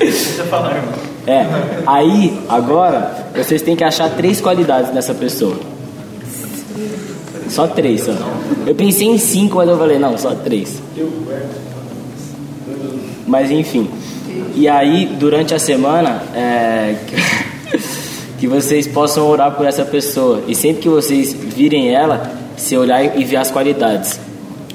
Deixa 0.00 0.42
eu 0.42 0.46
falar, 0.46 0.76
irmão. 0.76 0.92
É, 1.26 1.46
aí, 1.86 2.40
agora, 2.48 3.28
vocês 3.36 3.62
têm 3.62 3.76
que 3.76 3.84
achar 3.84 4.10
três 4.10 4.40
qualidades 4.40 4.92
nessa 4.92 5.14
pessoa. 5.14 5.56
Só 7.48 7.66
três, 7.66 8.02
só. 8.02 8.12
Eu 8.66 8.74
pensei 8.74 9.06
em 9.06 9.18
cinco, 9.18 9.56
mas 9.56 9.68
eu 9.68 9.78
falei, 9.78 9.98
não, 9.98 10.18
só 10.18 10.34
três. 10.34 10.82
Mas 13.26 13.50
enfim. 13.50 13.88
E 14.54 14.66
aí, 14.68 15.06
durante 15.18 15.54
a 15.54 15.58
semana, 15.58 16.22
é, 16.34 16.96
que 18.38 18.46
vocês 18.46 18.86
possam 18.86 19.28
orar 19.28 19.52
por 19.56 19.66
essa 19.66 19.84
pessoa. 19.84 20.42
E 20.46 20.54
sempre 20.54 20.82
que 20.82 20.88
vocês 20.88 21.32
virem 21.32 21.94
ela, 21.94 22.30
se 22.56 22.76
olhar 22.76 23.18
e 23.18 23.24
ver 23.24 23.36
as 23.36 23.50
qualidades. 23.50 24.18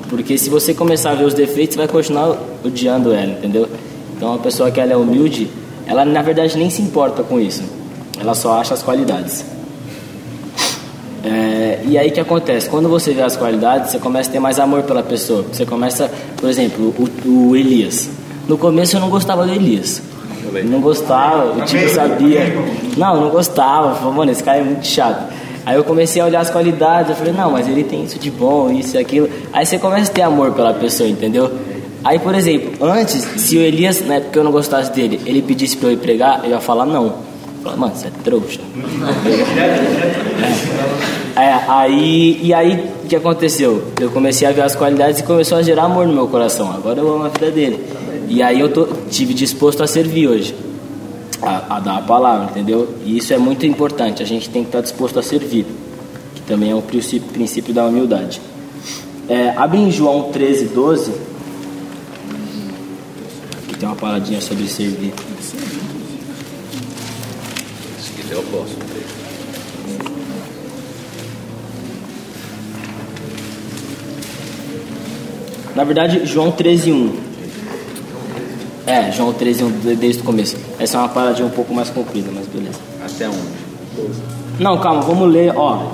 Porque 0.09 0.37
se 0.37 0.49
você 0.49 0.73
começar 0.73 1.11
a 1.11 1.15
ver 1.15 1.25
os 1.25 1.33
defeitos, 1.33 1.75
vai 1.75 1.87
continuar 1.87 2.37
odiando 2.63 3.13
ela, 3.13 3.31
entendeu? 3.31 3.67
Então, 4.15 4.29
uma 4.29 4.39
pessoa 4.39 4.69
que 4.69 4.79
ela 4.79 4.93
é 4.93 4.97
humilde, 4.97 5.49
ela 5.87 6.05
na 6.05 6.21
verdade 6.21 6.57
nem 6.57 6.69
se 6.69 6.81
importa 6.81 7.23
com 7.23 7.39
isso. 7.39 7.63
Ela 8.19 8.35
só 8.35 8.59
acha 8.59 8.73
as 8.73 8.83
qualidades. 8.83 9.45
É, 11.23 11.81
e 11.87 11.97
aí 11.97 12.11
que 12.11 12.19
acontece? 12.19 12.69
Quando 12.69 12.89
você 12.89 13.13
vê 13.13 13.21
as 13.21 13.37
qualidades, 13.37 13.91
você 13.91 13.99
começa 13.99 14.29
a 14.29 14.33
ter 14.33 14.39
mais 14.39 14.59
amor 14.59 14.83
pela 14.83 15.01
pessoa. 15.01 15.43
Você 15.51 15.65
começa, 15.65 16.11
por 16.37 16.49
exemplo, 16.49 16.93
o, 16.97 17.29
o 17.29 17.55
Elias. 17.55 18.09
No 18.47 18.57
começo 18.57 18.97
eu 18.97 18.99
não 18.99 19.09
gostava 19.09 19.45
do 19.45 19.53
Elias. 19.53 20.01
Não 20.61 20.79
gostava, 20.79 21.57
o 21.57 21.65
time 21.65 21.87
sabia. 21.89 22.53
Não, 22.97 23.19
não 23.19 23.29
gostava. 23.29 23.95
Falei, 23.95 24.13
mano, 24.13 24.31
esse 24.31 24.43
cara 24.43 24.59
é 24.59 24.63
muito 24.63 24.85
chato. 24.85 25.33
Aí 25.65 25.75
eu 25.75 25.83
comecei 25.83 26.21
a 26.21 26.25
olhar 26.25 26.41
as 26.41 26.49
qualidades, 26.49 27.09
eu 27.09 27.15
falei, 27.15 27.31
não, 27.31 27.51
mas 27.51 27.67
ele 27.67 27.83
tem 27.83 28.03
isso 28.03 28.19
de 28.19 28.29
bom, 28.29 28.69
isso 28.69 28.97
e 28.97 28.99
aquilo. 28.99 29.29
Aí 29.53 29.65
você 29.65 29.79
começa 29.79 30.11
a 30.11 30.13
ter 30.13 30.21
amor 30.21 30.51
pela 30.51 30.73
pessoa, 30.73 31.07
entendeu? 31.07 31.49
Aí, 32.03 32.19
por 32.19 32.35
exemplo, 32.35 32.85
antes, 32.85 33.23
se 33.37 33.57
o 33.57 33.61
Elias, 33.61 34.05
na 34.05 34.15
época 34.15 34.37
eu 34.37 34.43
não 34.43 34.51
gostasse 34.51 34.91
dele, 34.91 35.21
ele 35.25 35.41
pedisse 35.41 35.77
pra 35.77 35.87
eu 35.87 35.93
ir 35.93 35.97
pregar, 35.97 36.41
eu 36.43 36.49
ia 36.49 36.59
falar 36.59 36.85
não. 36.85 37.05
Eu 37.05 37.13
falava, 37.63 37.79
mano, 37.79 37.95
você 37.95 38.07
é 38.07 38.11
trouxa. 38.23 38.59
É, 41.35 41.51
aí, 41.67 42.39
e 42.43 42.53
aí, 42.53 42.91
o 43.03 43.07
que 43.07 43.15
aconteceu? 43.15 43.85
Eu 43.99 44.11
comecei 44.11 44.47
a 44.47 44.51
ver 44.51 44.61
as 44.61 44.75
qualidades 44.75 45.19
e 45.19 45.23
começou 45.23 45.57
a 45.57 45.63
gerar 45.63 45.85
amor 45.85 46.05
no 46.05 46.13
meu 46.13 46.27
coração. 46.27 46.71
Agora 46.71 46.99
eu 46.99 47.11
amo 47.11 47.25
a 47.25 47.29
vida 47.29 47.49
dele. 47.49 47.83
E 48.27 48.41
aí 48.41 48.59
eu 48.59 48.69
tô, 48.69 48.87
tive 49.09 49.33
disposto 49.33 49.83
a 49.83 49.87
servir 49.87 50.27
hoje. 50.27 50.55
A, 51.41 51.77
a, 51.77 51.79
dar 51.79 51.97
a 51.97 52.01
palavra, 52.01 52.51
entendeu? 52.51 52.95
E 53.05 53.17
isso 53.17 53.33
é 53.33 53.37
muito 53.37 53.65
importante, 53.65 54.23
a 54.23 54.25
gente 54.25 54.49
tem 54.49 54.63
que 54.63 54.69
estar 54.69 54.79
disposto 54.79 55.19
a 55.19 55.21
servir, 55.21 55.65
que 56.33 56.41
também 56.43 56.71
é 56.71 56.75
o 56.75 56.81
princípio, 56.81 57.27
princípio 57.33 57.73
da 57.73 57.85
humildade. 57.85 58.39
É, 59.27 59.49
abre 59.49 59.77
em 59.77 59.91
João 59.91 60.31
13, 60.31 60.67
12, 60.67 61.11
que 63.67 63.77
tem 63.77 63.89
uma 63.89 63.95
paradinha 63.95 64.39
sobre 64.39 64.67
servir. 64.67 65.13
Se 67.99 68.11
quiser, 68.13 68.35
eu 68.35 68.43
posso. 68.43 68.77
Na 75.75 75.83
verdade, 75.83 76.25
João 76.25 76.51
13, 76.51 76.91
1. 76.91 77.32
É, 78.85 79.11
João 79.11 79.31
13, 79.31 79.63
1, 79.63 79.69
desde 79.95 80.21
o 80.21 80.23
começo. 80.25 80.57
Essa 80.77 80.97
é 80.97 80.99
uma 80.99 81.09
paradinha 81.09 81.47
um 81.47 81.51
pouco 81.51 81.73
mais 81.73 81.89
comprida, 81.89 82.29
mas 82.33 82.45
beleza. 82.47 82.79
Até 83.03 83.29
onde? 83.29 83.63
Não, 84.59 84.79
calma, 84.79 85.01
vamos 85.01 85.31
ler, 85.31 85.53
ó. 85.55 85.93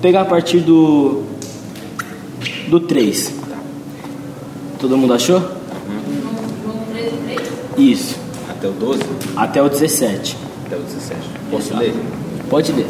Pegar 0.00 0.22
a 0.22 0.24
partir 0.24 0.60
do. 0.60 1.24
do 2.68 2.78
3. 2.80 3.34
Todo 4.78 4.96
mundo 4.96 5.14
achou? 5.14 5.40
João 5.40 6.76
13, 6.92 7.10
3. 7.26 7.40
Isso. 7.76 8.16
Até 8.48 8.68
o 8.68 8.72
12? 8.72 9.02
Até 9.36 9.62
o 9.62 9.68
17. 9.68 10.36
Até 10.66 10.76
o 10.76 10.80
17. 10.80 11.20
Posso 11.50 11.68
Exato. 11.68 11.80
ler? 11.82 11.94
Pode 12.48 12.72
ler. 12.72 12.86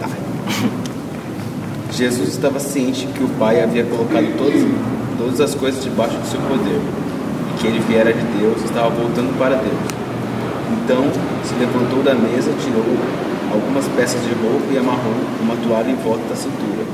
Jesus 1.92 2.28
estava 2.30 2.58
ciente 2.58 3.06
que 3.06 3.22
o 3.22 3.28
Pai 3.38 3.62
havia 3.62 3.84
colocado 3.84 4.26
todas, 4.38 4.62
todas 5.18 5.40
as 5.40 5.54
coisas 5.54 5.82
debaixo 5.82 6.16
do 6.16 6.26
seu 6.26 6.40
poder 6.40 6.80
e 7.50 7.60
que 7.60 7.66
ele 7.66 7.80
viera 7.80 8.12
de 8.12 8.22
Deus 8.38 8.62
e 8.62 8.64
estava 8.66 8.88
voltando 8.88 9.36
para 9.36 9.56
Deus. 9.56 9.98
Então 10.72 11.04
se 11.44 11.54
levantou 11.56 12.02
da 12.02 12.14
mesa, 12.14 12.52
tirou 12.62 12.84
algumas 13.52 13.86
peças 13.88 14.20
de 14.22 14.32
roupa 14.34 14.72
e 14.72 14.78
amarrou 14.78 15.14
uma 15.42 15.56
toalha 15.56 15.90
em 15.90 15.96
volta 15.96 16.22
da 16.28 16.36
cintura. 16.36 16.86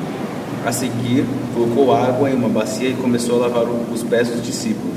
A 0.64 0.73
seguir, 0.73 1.26
colocou 1.52 1.95
água 1.95 2.31
em 2.31 2.35
uma 2.35 2.49
bacia 2.49 2.88
e 2.88 2.95
começou 2.95 3.37
a 3.37 3.49
lavar 3.49 3.64
os 3.93 4.02
pés 4.02 4.28
dos 4.28 4.43
discípulos, 4.43 4.97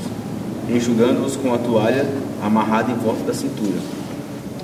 enxugando-os 0.68 1.36
com 1.36 1.52
a 1.52 1.58
toalha 1.58 2.06
amarrada 2.42 2.90
em 2.90 2.94
volta 2.94 3.22
da 3.24 3.34
cintura. 3.34 3.78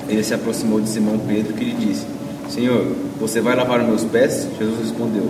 Ele 0.09 0.23
se 0.23 0.33
aproximou 0.33 0.81
de 0.81 0.89
Simão 0.89 1.19
Pedro 1.19 1.53
que 1.53 1.65
lhe 1.65 1.75
disse: 1.75 2.07
Senhor, 2.49 2.87
você 3.21 3.41
vai 3.41 3.55
lavar 3.55 3.83
meus 3.83 4.05
pés? 4.05 4.49
Jesus 4.59 4.79
respondeu: 4.81 5.29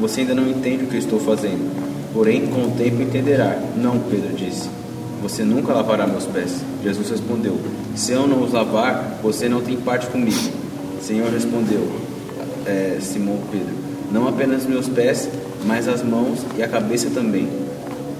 Você 0.00 0.20
ainda 0.20 0.34
não 0.34 0.48
entende 0.48 0.84
o 0.84 0.86
que 0.86 0.94
eu 0.94 1.00
estou 1.00 1.18
fazendo. 1.18 1.85
Porém, 2.16 2.46
com 2.46 2.62
o 2.62 2.70
tempo 2.70 3.02
entenderá. 3.02 3.60
Não, 3.76 3.98
Pedro 3.98 4.34
disse: 4.34 4.70
Você 5.20 5.44
nunca 5.44 5.74
lavará 5.74 6.06
meus 6.06 6.24
pés. 6.24 6.64
Jesus 6.82 7.10
respondeu: 7.10 7.58
Se 7.94 8.12
eu 8.12 8.26
não 8.26 8.42
os 8.42 8.54
lavar, 8.54 9.18
você 9.22 9.50
não 9.50 9.60
tem 9.60 9.76
parte 9.76 10.06
comigo. 10.06 10.50
Senhor 11.02 11.30
respondeu: 11.30 11.86
é, 12.64 12.96
Simão 13.02 13.38
Pedro: 13.52 13.74
Não 14.10 14.26
apenas 14.26 14.64
meus 14.64 14.88
pés, 14.88 15.28
mas 15.66 15.86
as 15.86 16.02
mãos 16.02 16.38
e 16.56 16.62
a 16.62 16.68
cabeça 16.68 17.10
também. 17.10 17.50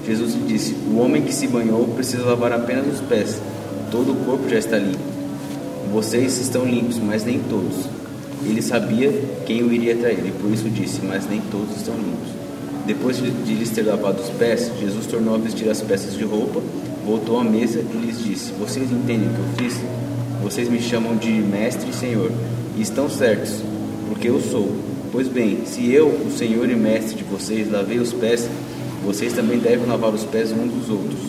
Jesus 0.05 0.35
lhe 0.35 0.43
disse: 0.45 0.75
O 0.91 0.99
homem 0.99 1.23
que 1.23 1.33
se 1.33 1.47
banhou 1.47 1.87
precisa 1.87 2.23
lavar 2.23 2.53
apenas 2.53 2.85
os 2.85 3.01
pés. 3.01 3.41
Todo 3.89 4.11
o 4.11 4.25
corpo 4.25 4.47
já 4.47 4.59
está 4.59 4.77
limpo. 4.77 4.99
Vocês 5.91 6.37
estão 6.37 6.63
limpos, 6.65 6.99
mas 6.99 7.25
nem 7.25 7.39
todos. 7.39 7.89
Ele 8.45 8.61
sabia 8.61 9.11
quem 9.47 9.63
o 9.63 9.73
iria 9.73 9.95
trair, 9.95 10.23
e 10.23 10.31
por 10.39 10.51
isso 10.51 10.69
disse: 10.69 11.01
Mas 11.03 11.27
nem 11.27 11.41
todos 11.49 11.75
estão 11.75 11.95
limpos. 11.95 12.36
Depois 12.87 13.17
de 13.17 13.53
lhes 13.53 13.69
ter 13.71 13.81
lavado 13.81 14.21
os 14.21 14.29
pés, 14.29 14.71
Jesus 14.79 15.05
tornou 15.07 15.35
a 15.35 15.37
vestir 15.37 15.69
as 15.69 15.81
peças 15.81 16.13
de 16.13 16.23
roupa, 16.23 16.61
voltou 17.05 17.37
à 17.37 17.43
mesa 17.43 17.79
e 17.79 17.97
lhes 17.97 18.23
disse: 18.23 18.53
Vocês 18.53 18.89
entendem 18.89 19.27
o 19.27 19.33
que 19.33 19.39
eu 19.39 19.69
fiz? 19.69 19.81
Vocês 20.41 20.69
me 20.69 20.79
chamam 20.79 21.17
de 21.17 21.29
mestre 21.29 21.89
e 21.89 21.93
senhor, 21.93 22.31
e 22.77 22.81
estão 22.81 23.09
certos, 23.09 23.61
porque 24.07 24.29
eu 24.29 24.39
sou. 24.39 24.73
Pois 25.11 25.27
bem, 25.27 25.65
se 25.65 25.91
eu, 25.91 26.07
o 26.07 26.31
senhor 26.31 26.69
e 26.69 26.77
mestre 26.77 27.17
de 27.17 27.25
vocês, 27.25 27.69
lavei 27.69 27.99
os 27.99 28.13
pés, 28.13 28.49
vocês 29.03 29.33
também 29.33 29.59
devem 29.59 29.85
lavar 29.85 30.13
os 30.13 30.23
pés 30.23 30.53
uns 30.53 30.71
dos 30.71 30.89
outros, 30.89 31.19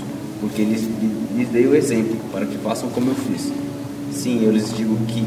porque 0.41 0.63
lhes, 0.63 0.89
lhes 1.37 1.49
dei 1.49 1.67
o 1.67 1.75
exemplo, 1.75 2.17
para 2.31 2.47
que 2.47 2.57
façam 2.59 2.89
como 2.91 3.11
eu 3.11 3.17
fiz. 3.17 3.53
Sim, 4.13 4.45
eu 4.45 4.53
lhes 4.53 4.73
digo 4.77 4.97
que, 5.09 5.25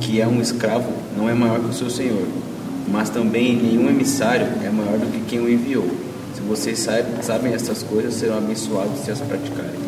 que 0.00 0.20
é 0.20 0.28
um 0.28 0.40
escravo 0.40 0.92
não 1.16 1.28
é 1.28 1.34
maior 1.34 1.58
que 1.58 1.70
o 1.70 1.72
seu 1.72 1.90
senhor, 1.90 2.24
mas 2.88 3.10
também 3.10 3.56
nenhum 3.56 3.88
emissário 3.88 4.46
é 4.64 4.70
maior 4.70 4.98
do 4.98 5.06
que 5.06 5.20
quem 5.28 5.40
o 5.40 5.50
enviou. 5.50 5.86
Se 6.34 6.40
vocês 6.40 6.78
sabem, 6.78 7.52
essas 7.52 7.82
coisas, 7.82 8.14
serão 8.14 8.38
abençoados 8.38 9.00
se 9.04 9.10
as 9.10 9.20
praticarem. 9.20 9.80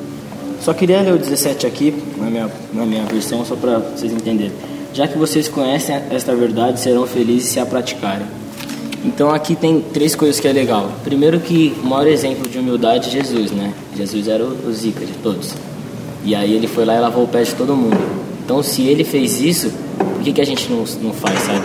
Só 0.61 0.73
queria 0.73 1.01
ler 1.01 1.15
o 1.15 1.19
17 1.19 1.67
aqui, 1.67 1.95
na 2.17 2.31
minha, 2.31 2.51
na 2.73 2.87
minha 2.87 3.05
versão, 3.05 3.45
só 3.45 3.57
para 3.57 3.79
vocês 3.79 4.13
entenderem. 4.13 4.53
Já 4.93 5.09
que 5.09 5.19
vocês 5.19 5.49
conhecem 5.49 5.97
esta 6.11 6.35
verdade, 6.35 6.81
serão 6.81 7.07
felizes 7.07 7.51
se 7.51 7.61
a 7.61 7.67
praticarem. 7.67 8.27
Então 9.05 9.31
aqui 9.31 9.55
tem 9.55 9.81
três 9.81 10.15
coisas 10.15 10.41
que 10.41 10.49
é 10.49 10.53
legal. 10.53 10.91
Primeiro 11.03 11.39
que 11.41 11.75
o 11.83 11.87
maior 11.87 12.07
exemplo 12.07 12.49
de 12.49 12.59
humildade 12.59 13.09
é 13.09 13.11
Jesus, 13.11 13.51
né? 13.51 13.75
Jesus 13.97 14.29
era 14.29 14.43
o 14.45 14.73
zica 14.73 15.05
de 15.05 15.13
todos. 15.15 15.53
E 16.25 16.35
aí 16.35 16.55
ele 16.55 16.67
foi 16.67 16.87
lá 16.87 16.97
e 16.97 17.01
lavou 17.01 17.25
o 17.25 17.29
pé 17.29 17.43
de 17.43 17.55
todo 17.55 17.77
mundo. 17.77 17.99
Então, 18.43 18.63
se 18.63 18.83
ele 18.83 19.05
fez 19.05 19.41
isso, 19.41 19.71
por 19.99 20.23
que, 20.23 20.33
que 20.33 20.41
a 20.41 20.47
gente 20.47 20.71
não, 20.71 20.85
não 21.03 21.13
faz, 21.13 21.39
sabe? 21.41 21.65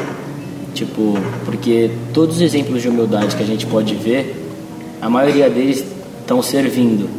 Tipo, 0.79 1.17
porque 1.43 1.91
todos 2.13 2.37
os 2.37 2.41
exemplos 2.41 2.81
de 2.81 2.87
humildade 2.87 3.35
que 3.35 3.43
a 3.43 3.45
gente 3.45 3.65
pode 3.65 3.95
ver, 3.95 4.33
a 5.01 5.09
maioria 5.09 5.49
deles 5.49 5.83
estão 6.21 6.41
servindo. 6.41 7.09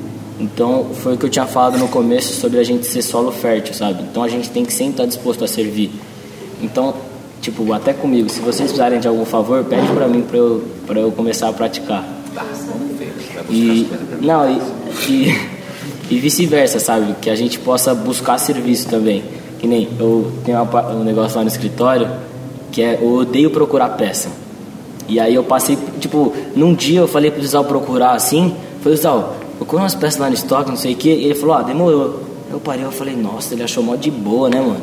Então, 0.40 0.86
foi 0.94 1.12
o 1.12 1.18
que 1.18 1.26
eu 1.26 1.28
tinha 1.28 1.44
falado 1.44 1.76
no 1.76 1.86
começo 1.86 2.40
sobre 2.40 2.58
a 2.58 2.64
gente 2.64 2.86
ser 2.86 3.02
solo 3.02 3.30
fértil, 3.30 3.74
sabe? 3.74 4.02
Então, 4.10 4.22
a 4.22 4.28
gente 4.28 4.48
tem 4.48 4.64
que 4.64 4.72
sempre 4.72 4.92
estar 4.92 5.04
disposto 5.04 5.44
a 5.44 5.46
servir. 5.46 5.90
Então, 6.62 6.94
tipo, 7.42 7.70
até 7.74 7.92
comigo, 7.92 8.30
se 8.30 8.40
vocês 8.40 8.70
precisarem 8.70 8.98
de 8.98 9.06
algum 9.06 9.26
favor, 9.26 9.62
pede 9.62 9.88
pra 9.88 10.08
mim 10.08 10.22
pra 10.22 10.38
eu, 10.38 10.64
pra 10.86 10.98
eu 10.98 11.12
começar 11.12 11.50
a 11.50 11.52
praticar. 11.52 12.02
E, 13.50 13.86
não, 14.22 14.50
e, 14.50 14.58
e, 15.06 15.38
e 16.10 16.18
vice-versa, 16.18 16.80
sabe? 16.80 17.14
Que 17.20 17.28
a 17.28 17.34
gente 17.34 17.58
possa 17.58 17.94
buscar 17.94 18.38
serviço 18.38 18.88
também. 18.88 19.22
Que 19.58 19.66
nem 19.66 19.86
eu 19.98 20.32
tenho 20.46 20.58
um 20.98 21.04
negócio 21.04 21.36
lá 21.36 21.42
no 21.42 21.50
escritório 21.50 22.08
que 22.70 22.82
é 22.82 22.98
eu 23.00 23.12
odeio 23.12 23.50
procurar 23.50 23.90
peça. 23.90 24.30
E 25.08 25.18
aí 25.18 25.34
eu 25.34 25.42
passei, 25.42 25.76
tipo, 25.98 26.32
num 26.54 26.72
dia 26.72 27.00
eu 27.00 27.08
falei 27.08 27.30
pro 27.30 27.42
Zizal 27.42 27.64
procurar 27.64 28.12
assim, 28.12 28.54
falei, 28.80 28.96
Zizal, 28.96 29.36
procura 29.58 29.82
umas 29.82 29.94
peças 29.94 30.20
lá 30.20 30.28
no 30.28 30.34
estoque, 30.34 30.70
não 30.70 30.76
sei 30.76 30.94
o 30.94 30.96
que, 30.96 31.08
e 31.08 31.24
ele 31.24 31.34
falou, 31.34 31.56
ah, 31.56 31.62
demorou. 31.62 32.22
Eu 32.50 32.60
parei, 32.60 32.84
eu 32.84 32.92
falei, 32.92 33.16
nossa, 33.16 33.54
ele 33.54 33.62
achou 33.62 33.82
mó 33.82 33.96
de 33.96 34.10
boa, 34.10 34.48
né, 34.48 34.60
mano? 34.60 34.80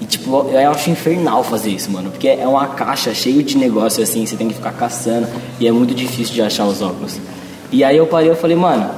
E 0.00 0.04
tipo, 0.04 0.48
eu 0.48 0.70
acho 0.70 0.90
infernal 0.90 1.42
fazer 1.44 1.70
isso, 1.70 1.90
mano, 1.90 2.10
porque 2.10 2.28
é 2.28 2.46
uma 2.46 2.68
caixa 2.68 3.12
cheia 3.14 3.42
de 3.42 3.56
negócio 3.56 4.02
assim, 4.02 4.24
você 4.24 4.36
tem 4.36 4.48
que 4.48 4.54
ficar 4.54 4.72
caçando, 4.72 5.26
e 5.58 5.66
é 5.66 5.72
muito 5.72 5.94
difícil 5.94 6.34
de 6.34 6.42
achar 6.42 6.66
os 6.66 6.80
óculos. 6.80 7.18
E 7.72 7.82
aí 7.82 7.96
eu 7.96 8.06
parei, 8.06 8.30
eu 8.30 8.36
falei, 8.36 8.56
mano, 8.56 8.90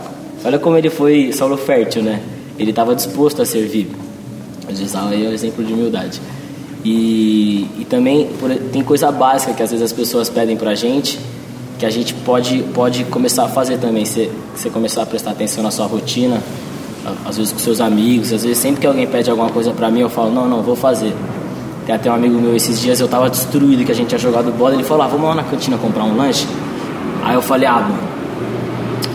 olha 0.45 0.59
como 0.59 0.77
ele 0.77 0.91
foi 0.91 1.33
solo 1.33 1.57
fértil, 1.57 2.03
né? 2.03 2.21
Ele 2.59 2.71
estava 2.71 2.95
disposto 2.95 3.41
a 3.41 3.47
servir. 3.47 3.91
O 4.69 4.75
Zizal 4.75 5.09
aí 5.09 5.25
é 5.25 5.29
um 5.29 5.33
exemplo 5.33 5.65
de 5.65 5.73
humildade. 5.73 6.21
E, 6.89 7.67
e 7.81 7.85
também 7.91 8.29
por, 8.39 8.49
tem 8.73 8.81
coisa 8.81 9.11
básica 9.11 9.53
que 9.53 9.61
às 9.61 9.73
vezes 9.73 9.85
as 9.85 9.93
pessoas 9.93 10.29
pedem 10.29 10.57
pra 10.57 10.73
gente 10.77 11.19
que 11.81 11.85
a 11.85 11.91
gente 11.91 12.15
pode, 12.15 12.63
pode 12.73 13.03
começar 13.05 13.45
a 13.45 13.49
fazer 13.49 13.79
também. 13.79 14.05
Você, 14.05 14.31
você 14.55 14.71
começar 14.71 15.03
a 15.03 15.07
prestar 15.07 15.33
atenção 15.33 15.65
na 15.65 15.73
sua 15.73 15.87
rotina, 15.87 16.41
às 17.25 17.37
vezes 17.37 17.53
com 17.53 17.59
seus 17.59 17.81
amigos, 17.81 18.33
às 18.33 18.45
vezes 18.45 18.59
sempre 18.59 18.81
que 18.81 18.87
alguém 18.87 19.05
pede 19.05 19.29
alguma 19.29 19.51
coisa 19.51 19.73
pra 19.73 19.91
mim, 19.91 20.01
eu 20.01 20.09
falo, 20.09 20.31
não, 20.31 20.49
não, 20.49 20.63
vou 20.63 20.77
fazer. 20.77 21.13
Tem 21.85 21.95
até 21.95 22.09
um 22.09 22.15
amigo 22.15 22.41
meu 22.41 22.55
esses 22.55 22.81
dias, 22.81 23.01
eu 23.01 23.09
tava 23.09 23.29
destruído 23.29 23.85
que 23.85 23.91
a 23.91 23.95
gente 23.95 24.07
tinha 24.07 24.19
jogado 24.19 24.53
bola, 24.53 24.75
ele 24.75 24.85
falou, 24.85 25.03
ah, 25.03 25.09
vamos 25.09 25.27
lá 25.27 25.35
na 25.35 25.43
cantina 25.43 25.77
comprar 25.77 26.05
um 26.05 26.17
lanche. 26.17 26.47
Aí 27.25 27.35
eu 27.35 27.43
falei, 27.43 27.67
ah, 27.67 27.81
mano, 27.81 27.99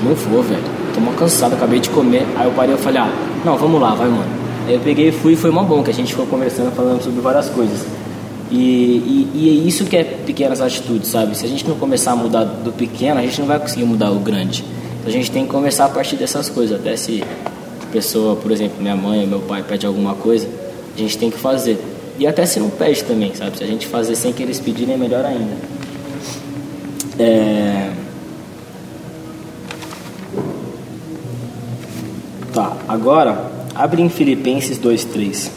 não 0.03 0.13
vou, 0.13 0.43
velho. 0.43 0.61
Tô 0.93 0.99
mó 0.99 1.13
cansado, 1.13 1.53
acabei 1.53 1.79
de 1.79 1.89
comer. 1.89 2.27
Aí 2.35 2.45
eu 2.45 2.51
parei 2.51 2.75
e 2.75 2.77
falei, 2.77 3.01
ah, 3.01 3.09
não, 3.45 3.57
vamos 3.57 3.79
lá, 3.79 3.95
vai, 3.95 4.09
mano. 4.09 4.40
Eu 4.71 4.79
peguei 4.79 5.09
e 5.09 5.11
fui 5.11 5.35
foi 5.35 5.51
mó 5.51 5.63
bom, 5.63 5.83
que 5.83 5.89
a 5.89 5.93
gente 5.93 6.11
ficou 6.11 6.25
conversando, 6.25 6.71
falando 6.71 7.03
sobre 7.03 7.19
várias 7.19 7.49
coisas. 7.49 7.85
E, 8.49 8.55
e, 8.55 9.31
e 9.33 9.49
é 9.49 9.67
isso 9.67 9.83
que 9.83 9.97
é 9.97 10.03
pequenas 10.03 10.61
atitudes, 10.61 11.09
sabe? 11.09 11.37
Se 11.37 11.45
a 11.45 11.49
gente 11.49 11.67
não 11.67 11.75
começar 11.75 12.13
a 12.13 12.15
mudar 12.15 12.45
do 12.45 12.71
pequeno, 12.71 13.19
a 13.19 13.23
gente 13.23 13.37
não 13.41 13.47
vai 13.47 13.59
conseguir 13.59 13.83
mudar 13.83 14.11
o 14.11 14.19
grande. 14.19 14.63
Então 14.99 15.09
a 15.09 15.11
gente 15.11 15.29
tem 15.29 15.45
que 15.45 15.51
começar 15.51 15.85
a 15.85 15.89
partir 15.89 16.15
dessas 16.15 16.47
coisas. 16.49 16.79
Até 16.79 16.95
se 16.95 17.21
a 17.21 17.91
pessoa, 17.91 18.37
por 18.37 18.49
exemplo, 18.49 18.81
minha 18.81 18.95
mãe 18.95 19.27
meu 19.27 19.41
pai 19.41 19.61
pede 19.61 19.85
alguma 19.85 20.15
coisa, 20.15 20.47
a 20.95 20.97
gente 20.97 21.17
tem 21.17 21.29
que 21.29 21.37
fazer. 21.37 21.77
E 22.17 22.25
até 22.25 22.45
se 22.45 22.57
não 22.57 22.69
pede 22.69 23.03
também, 23.03 23.35
sabe? 23.35 23.57
Se 23.57 23.65
a 23.65 23.67
gente 23.67 23.87
fazer 23.87 24.15
sem 24.15 24.31
que 24.31 24.41
eles 24.41 24.57
pedirem, 24.57 24.95
é 24.95 24.97
melhor 24.97 25.25
ainda. 25.25 25.53
É... 27.19 27.91
Tá, 32.53 32.77
agora 32.87 33.50
abre 33.75 34.01
em 34.01 34.09
Filipenses 34.09 34.77
2:3. 34.77 35.51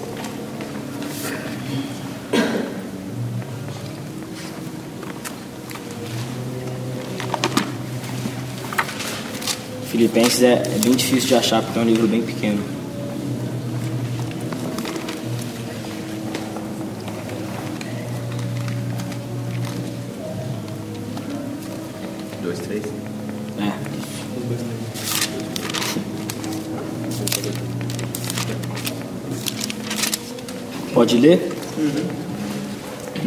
Filipenses 9.90 10.42
é, 10.42 10.55
é 10.55 10.79
bem 10.83 10.94
difícil 10.94 11.29
de 11.29 11.35
achar 11.37 11.62
porque 11.62 11.79
é 11.79 11.83
um 11.83 11.85
livro 11.85 12.09
bem 12.09 12.20
pequeno. 12.20 12.84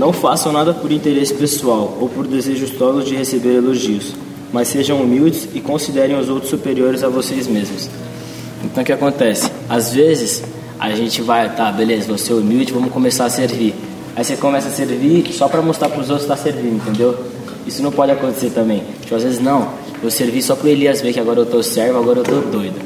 Não 0.08 0.14
façam 0.14 0.54
nada 0.54 0.74
por 0.74 0.90
interesse 0.90 1.34
pessoal 1.34 1.98
ou 2.00 2.08
por 2.08 2.26
desejos 2.26 2.72
tolos 2.72 3.04
de 3.04 3.14
receber 3.14 3.56
elogios, 3.56 4.14
mas 4.54 4.70
sejam 4.70 5.02
humildes 5.02 5.50
e 5.54 5.60
considerem 5.60 6.18
os 6.18 6.30
outros 6.30 6.50
superiores 6.50 7.04
a 7.04 7.10
vocês 7.10 7.46
mesmos. 7.46 7.90
Então 8.64 8.84
o 8.84 8.86
que 8.86 8.94
acontece? 8.94 9.52
Às 9.68 9.92
vezes 9.92 10.46
a 10.80 10.92
gente 10.92 11.22
vai, 11.22 11.54
tá, 11.54 11.70
beleza, 11.74 12.08
vou 12.08 12.18
ser 12.18 12.36
humilde, 12.36 12.72
vamos 12.72 12.90
começar 12.90 13.26
a 13.26 13.30
servir. 13.30 13.76
Aí 14.16 14.24
você 14.24 14.38
começa 14.38 14.70
a 14.70 14.72
servir 14.72 15.30
só 15.34 15.50
para 15.50 15.62
mostrar 15.62 15.90
para 15.90 16.00
os 16.00 16.10
outros 16.10 16.26
que 16.26 16.32
está 16.32 16.42
servindo, 16.42 16.78
entendeu? 16.78 17.14
Isso 17.66 17.84
não 17.84 17.92
pode 17.92 18.14
acontecer 18.14 18.52
também. 18.52 18.84
Tipo, 19.02 19.14
às 19.14 19.24
vezes 19.24 19.42
não, 19.42 19.68
eu 20.02 20.10
servi 20.10 20.42
só 20.42 20.56
para 20.56 20.70
Elias 20.70 21.02
ver 21.02 21.12
que 21.12 21.20
agora 21.20 21.42
eu 21.42 21.46
tô 21.46 21.62
servo, 21.62 22.00
agora 22.00 22.20
eu 22.20 22.24
tô 22.24 22.40
doido. 22.50 22.80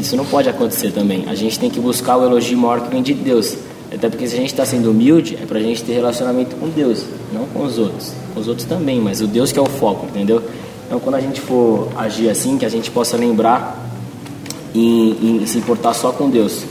Isso 0.00 0.14
não 0.14 0.24
pode 0.24 0.48
acontecer 0.48 0.92
também. 0.92 1.24
A 1.26 1.34
gente 1.34 1.58
tem 1.58 1.68
que 1.68 1.80
buscar 1.80 2.18
o 2.18 2.24
elogio 2.24 2.56
maior 2.56 2.82
que 2.82 2.88
vem 2.88 3.02
de 3.02 3.14
Deus. 3.14 3.56
Até 3.94 4.08
porque 4.08 4.26
se 4.26 4.34
a 4.34 4.38
gente 4.38 4.48
está 4.48 4.64
sendo 4.64 4.90
humilde, 4.90 5.38
é 5.40 5.44
para 5.44 5.58
a 5.58 5.62
gente 5.62 5.82
ter 5.84 5.92
relacionamento 5.92 6.56
com 6.56 6.68
Deus, 6.68 7.04
não 7.32 7.46
com 7.46 7.64
os 7.64 7.78
outros. 7.78 8.12
Com 8.32 8.40
os 8.40 8.48
outros 8.48 8.66
também, 8.66 9.00
mas 9.00 9.20
o 9.20 9.26
Deus 9.26 9.52
que 9.52 9.58
é 9.58 9.62
o 9.62 9.66
foco, 9.66 10.06
entendeu? 10.06 10.42
Então 10.86 10.98
quando 10.98 11.16
a 11.16 11.20
gente 11.20 11.40
for 11.40 11.88
agir 11.96 12.30
assim, 12.30 12.56
que 12.56 12.64
a 12.64 12.68
gente 12.68 12.90
possa 12.90 13.16
lembrar 13.16 13.90
em, 14.74 15.42
em 15.42 15.46
se 15.46 15.58
importar 15.58 15.92
só 15.92 16.10
com 16.10 16.30
Deus. 16.30 16.64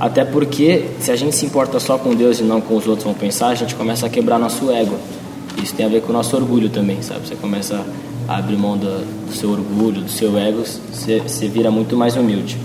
Até 0.00 0.24
porque 0.24 0.86
se 1.00 1.10
a 1.10 1.16
gente 1.16 1.34
se 1.34 1.44
importa 1.44 1.78
só 1.80 1.98
com 1.98 2.14
Deus 2.14 2.38
e 2.40 2.42
não 2.42 2.60
com 2.60 2.76
os 2.76 2.86
outros 2.86 3.04
vão 3.04 3.14
pensar, 3.14 3.48
a 3.48 3.54
gente 3.54 3.74
começa 3.74 4.06
a 4.06 4.08
quebrar 4.08 4.38
nosso 4.38 4.70
ego. 4.70 4.96
Isso 5.62 5.74
tem 5.74 5.84
a 5.84 5.88
ver 5.88 6.02
com 6.02 6.10
o 6.10 6.12
nosso 6.12 6.36
orgulho 6.36 6.70
também, 6.70 7.02
sabe? 7.02 7.26
Você 7.26 7.34
começa 7.34 7.84
a 8.28 8.36
abrir 8.36 8.56
mão 8.56 8.76
do, 8.76 9.26
do 9.26 9.34
seu 9.34 9.50
orgulho, 9.50 10.02
do 10.02 10.10
seu 10.10 10.38
ego, 10.38 10.62
você, 10.92 11.18
você 11.18 11.48
vira 11.48 11.70
muito 11.70 11.96
mais 11.96 12.16
humilde. 12.16 12.56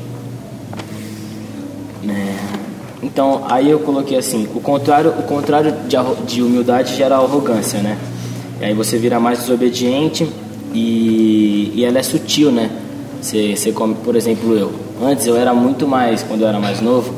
É, 2.08 3.03
Então, 3.13 3.43
aí 3.47 3.69
eu 3.69 3.78
coloquei 3.78 4.17
assim, 4.17 4.47
o 4.56 4.60
contrário, 4.60 5.12
o 5.12 5.21
contrário 5.21 5.71
de, 5.88 5.95
de 6.26 6.41
humildade 6.41 6.95
gera 6.95 7.15
arrogância, 7.15 7.80
né? 7.80 7.95
E 8.60 8.65
aí 8.65 8.73
você 8.73 8.97
vira 8.97 9.19
mais 9.19 9.38
desobediente 9.38 10.28
e, 10.73 11.71
e 11.76 11.86
ela 11.86 11.99
é 11.99 12.02
sutil, 12.02 12.52
né? 12.52 12.71
Você, 13.21 13.56
você 13.56 13.71
come, 13.71 13.93
por 14.04 14.15
exemplo, 14.15 14.58
eu. 14.58 14.71
Antes 14.99 15.28
eu 15.28 15.38
era 15.38 15.54
muito 15.54 15.88
mais, 15.88 16.23
quando 16.23 16.41
eu 16.41 16.47
era 16.47 16.60
mais 16.60 16.82
novo, 16.82 17.13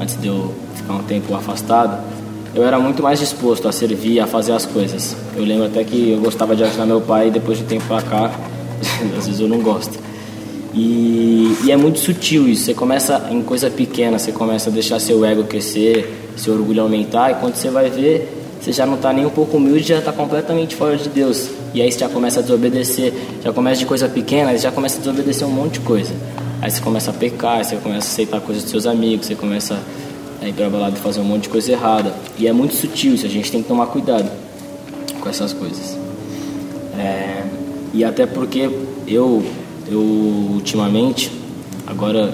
antes 0.00 0.18
de 0.18 0.28
eu 0.28 0.50
ficar 0.74 0.94
um 0.94 1.02
tempo 1.02 1.34
afastado, 1.34 2.02
eu 2.54 2.64
era 2.64 2.80
muito 2.80 3.02
mais 3.02 3.18
disposto 3.20 3.68
a 3.68 3.72
servir, 3.72 4.18
a 4.18 4.26
fazer 4.26 4.52
as 4.52 4.64
coisas. 4.64 5.14
Eu 5.36 5.44
lembro 5.44 5.66
até 5.66 5.84
que 5.84 6.12
eu 6.12 6.20
gostava 6.20 6.56
de 6.56 6.64
ajudar 6.64 6.86
meu 6.86 7.02
pai 7.02 7.28
e 7.28 7.30
depois 7.30 7.58
de 7.58 7.64
um 7.64 7.66
tempo 7.66 7.84
pra 7.86 8.00
cá, 8.00 8.30
às 9.18 9.26
vezes 9.26 9.40
eu 9.40 9.46
não 9.46 9.58
gosto. 9.58 9.98
E, 10.74 11.56
e 11.64 11.70
é 11.70 11.76
muito 11.76 11.98
sutil 11.98 12.48
isso. 12.48 12.64
Você 12.64 12.74
começa 12.74 13.28
em 13.30 13.42
coisa 13.42 13.70
pequena, 13.70 14.18
você 14.18 14.32
começa 14.32 14.70
a 14.70 14.72
deixar 14.72 14.98
seu 14.98 15.24
ego 15.24 15.44
crescer, 15.44 16.30
seu 16.36 16.54
orgulho 16.54 16.82
aumentar, 16.82 17.30
e 17.30 17.34
quando 17.34 17.54
você 17.54 17.68
vai 17.68 17.90
ver, 17.90 18.42
você 18.60 18.72
já 18.72 18.86
não 18.86 18.94
está 18.94 19.12
nem 19.12 19.26
um 19.26 19.30
pouco 19.30 19.56
humilde, 19.56 19.88
já 19.88 19.98
está 19.98 20.12
completamente 20.12 20.76
fora 20.76 20.96
de 20.96 21.08
Deus. 21.08 21.50
E 21.74 21.82
aí 21.82 21.90
você 21.90 21.98
já 21.98 22.08
começa 22.08 22.40
a 22.40 22.42
desobedecer, 22.42 23.12
já 23.42 23.52
começa 23.52 23.80
de 23.80 23.86
coisa 23.86 24.08
pequena, 24.08 24.56
já 24.56 24.70
começa 24.70 24.96
a 24.96 25.00
desobedecer 25.00 25.46
um 25.46 25.50
monte 25.50 25.74
de 25.74 25.80
coisa. 25.80 26.12
Aí 26.60 26.70
você 26.70 26.80
começa 26.80 27.10
a 27.10 27.14
pecar, 27.14 27.64
você 27.64 27.76
começa 27.76 28.06
a 28.06 28.12
aceitar 28.12 28.40
coisas 28.40 28.62
dos 28.62 28.70
seus 28.70 28.86
amigos, 28.86 29.26
você 29.26 29.34
começa 29.34 29.78
a 30.40 30.48
ir 30.48 30.52
pra 30.52 30.70
balada 30.70 30.96
e 30.96 31.00
fazer 31.00 31.20
um 31.20 31.24
monte 31.24 31.42
de 31.42 31.48
coisa 31.48 31.72
errada. 31.72 32.14
E 32.38 32.46
é 32.46 32.52
muito 32.52 32.74
sutil 32.76 33.14
isso, 33.14 33.26
a 33.26 33.28
gente 33.28 33.50
tem 33.50 33.62
que 33.62 33.68
tomar 33.68 33.86
cuidado 33.86 34.30
com 35.20 35.28
essas 35.28 35.52
coisas. 35.52 35.98
É, 36.98 37.42
e 37.92 38.04
até 38.04 38.26
porque 38.26 38.70
eu, 39.08 39.42
eu 39.88 40.00
ultimamente, 40.00 41.30
agora 41.86 42.32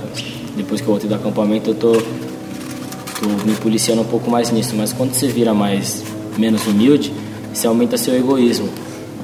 depois 0.56 0.80
que 0.80 0.86
eu 0.86 0.92
voltei 0.92 1.08
do 1.08 1.14
acampamento, 1.14 1.70
eu 1.70 1.74
tô, 1.74 1.92
tô 1.92 3.28
me 3.44 3.54
policiando 3.56 4.02
um 4.02 4.04
pouco 4.04 4.30
mais 4.30 4.50
nisso. 4.50 4.74
Mas 4.76 4.92
quando 4.92 5.12
você 5.12 5.28
vira 5.28 5.54
mais 5.54 6.02
menos 6.36 6.66
humilde, 6.66 7.12
você 7.52 7.66
aumenta 7.66 7.96
seu 7.96 8.14
egoísmo. 8.16 8.68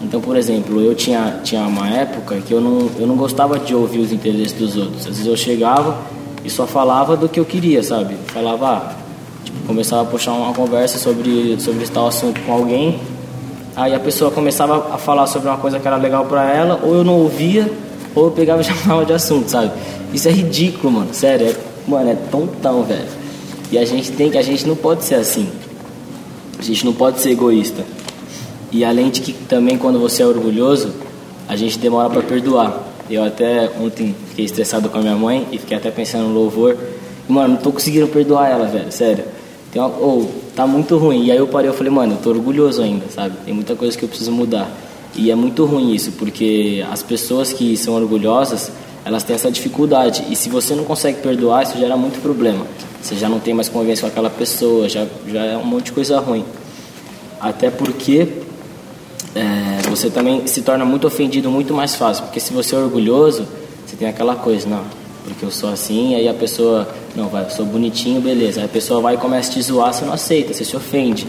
Então, 0.03 0.21
por 0.21 0.37
exemplo, 0.37 0.81
eu 0.81 0.95
tinha, 0.95 1.41
tinha 1.43 1.67
uma 1.67 1.89
época 1.89 2.37
que 2.37 2.53
eu 2.53 2.61
não, 2.61 2.91
eu 2.99 3.07
não 3.07 3.17
gostava 3.17 3.59
de 3.59 3.75
ouvir 3.75 4.01
os 4.01 4.13
interesses 4.13 4.53
dos 4.53 4.77
outros. 4.77 5.01
Às 5.01 5.07
vezes 5.07 5.27
eu 5.27 5.37
chegava 5.37 5.99
e 6.45 6.51
só 6.51 6.67
falava 6.67 7.17
do 7.17 7.29
que 7.29 7.41
eu 7.41 7.45
queria, 7.45 7.83
sabe? 7.83 8.15
Falava, 8.27 8.69
ah, 8.69 8.95
tipo, 9.43 9.67
começava 9.67 10.03
a 10.03 10.05
puxar 10.05 10.33
uma 10.33 10.53
conversa 10.53 10.99
sobre, 10.99 11.59
sobre 11.59 11.87
tal 11.89 12.09
assunto 12.09 12.41
com 12.43 12.53
alguém 12.53 13.01
Aí 13.77 13.93
a 13.93 13.99
pessoa 13.99 14.31
começava 14.31 14.95
a 14.95 14.99
falar 14.99 15.27
sobre 15.27 15.49
uma 15.49 15.57
coisa 15.57 15.81
que 15.81 15.87
era 15.87 15.97
legal 15.97 16.27
pra 16.27 16.49
ela, 16.49 16.79
ou 16.81 16.95
eu 16.95 17.03
não 17.03 17.15
ouvia, 17.15 17.71
ou 18.15 18.27
eu 18.27 18.31
pegava 18.31 18.63
e 18.63 18.65
chamava 18.65 19.05
de 19.05 19.13
assunto, 19.13 19.51
sabe? 19.51 19.73
Isso 20.13 20.29
é 20.29 20.33
ridículo, 20.33 20.93
mano. 20.93 21.13
Sério, 21.13 21.49
é, 21.49 21.55
mano, 21.87 22.11
é 22.11 22.15
tontão, 22.31 22.83
velho. 22.83 23.09
E 23.71 23.79
a 23.79 23.85
gente 23.85 24.13
tem 24.13 24.31
que, 24.31 24.39
a 24.39 24.43
gente 24.43 24.67
não 24.67 24.77
pode 24.77 25.05
ser 25.05 25.17
assim. 25.17 25.49
A 26.59 26.63
gente 26.63 26.85
não 26.85 26.93
pode 26.93 27.21
ser 27.21 27.31
egoísta. 27.31 27.85
E 28.71 28.85
além 28.85 29.11
de 29.11 29.21
que 29.21 29.33
também 29.33 29.77
quando 29.77 29.99
você 29.99 30.23
é 30.23 30.27
orgulhoso, 30.27 30.93
a 31.49 31.57
gente 31.57 31.79
demora 31.79 32.09
para 32.11 32.23
perdoar. 32.23 32.83
Eu 33.09 33.23
até 33.23 33.71
ontem 33.81 34.15
fiquei 34.31 34.45
estressado 34.45 34.89
com 34.89 34.99
a 34.99 35.01
minha 35.01 35.17
mãe 35.17 35.47
e 35.53 35.59
fiquei 35.59 35.77
até 35.77 35.91
pensando 35.91 36.29
no 36.29 36.35
louvor. 36.35 36.77
Mano, 37.29 37.55
não 37.55 37.57
tô 37.61 37.73
conseguindo 37.73 38.07
perdoar 38.09 38.49
ela, 38.49 38.67
velho, 38.67 38.91
sério. 38.91 39.25
Tem 39.73 39.83
uma, 39.83 39.89
oh, 39.89 40.27
tá 40.55 40.67
muito 40.67 40.97
ruim. 40.97 41.25
E 41.25 41.33
aí 41.33 41.39
eu 41.39 41.47
parei, 41.47 41.69
eu 41.69 41.75
falei, 41.75 41.93
mano, 41.93 42.15
eu 42.15 42.19
tô 42.19 42.31
orgulhoso 42.31 42.83
ainda, 42.83 43.07
sabe? 43.11 43.37
Tem 43.45 43.53
muita 43.53 43.75
coisa 43.75 43.97
que 43.97 44.05
eu 44.05 44.09
preciso 44.09 44.33
mudar. 44.33 44.71
E 45.17 45.31
é 45.31 45.35
muito 45.35 45.65
ruim 45.65 45.95
isso, 45.95 46.13
porque 46.13 46.85
as 46.91 47.03
pessoas 47.03 47.53
que 47.53 47.77
são 47.77 47.95
orgulhosas, 47.95 48.73
elas 49.05 49.23
têm 49.23 49.37
essa 49.37 49.51
dificuldade. 49.51 50.25
E 50.31 50.37
se 50.37 50.49
você 50.49 50.75
não 50.75 50.85
consegue 50.85 51.21
perdoar, 51.21 51.63
isso 51.63 51.79
gera 51.79 51.97
muito 51.97 52.21
problema. 52.21 52.67
Você 53.01 53.15
já 53.17 53.29
não 53.29 53.39
tem 53.39 53.55
mais 53.55 53.69
convivência 53.69 54.03
com 54.03 54.09
aquela 54.09 54.31
pessoa, 54.31 54.89
já, 54.89 55.07
já 55.29 55.45
é 55.45 55.57
um 55.57 55.65
monte 55.65 55.87
de 55.87 55.93
coisa 55.93 56.19
ruim. 56.19 56.45
Até 57.41 57.71
porque 57.71 58.27
é, 59.35 59.89
você 59.89 60.09
também 60.09 60.47
se 60.47 60.63
torna 60.63 60.85
muito 60.85 61.07
ofendido 61.07 61.51
muito 61.51 61.75
mais 61.75 61.95
fácil. 61.95 62.25
Porque 62.25 62.41
se 62.41 62.53
você 62.53 62.75
é 62.75 62.79
orgulhoso, 62.79 63.47
você 63.87 63.97
tem 63.97 64.09
aquela 64.09 64.35
coisa, 64.35 64.69
não, 64.69 64.85
porque 65.25 65.45
eu 65.45 65.51
sou 65.51 65.71
assim, 65.71 66.15
aí 66.15 66.29
a 66.29 66.35
pessoa, 66.35 66.89
não, 67.15 67.29
vai, 67.29 67.45
eu 67.45 67.51
sou 67.51 67.65
bonitinho, 67.67 68.21
beleza. 68.21 68.61
Aí 68.61 68.67
a 68.67 68.69
pessoa 68.69 69.01
vai 69.01 69.15
e 69.15 69.19
começa 69.19 69.51
a 69.51 69.55
te 69.55 69.63
zoar, 69.63 69.93
você 69.93 70.05
não 70.05 70.13
aceita, 70.13 70.53
você 70.53 70.65
se 70.65 70.77
ofende. 70.77 71.27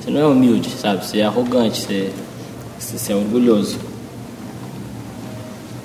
Você 0.00 0.10
não 0.10 0.20
é 0.20 0.26
humilde, 0.26 0.70
sabe? 0.70 1.04
Você 1.04 1.18
é 1.18 1.24
arrogante, 1.24 1.82
você, 1.82 2.10
você 2.78 3.12
é 3.12 3.16
orgulhoso. 3.16 3.78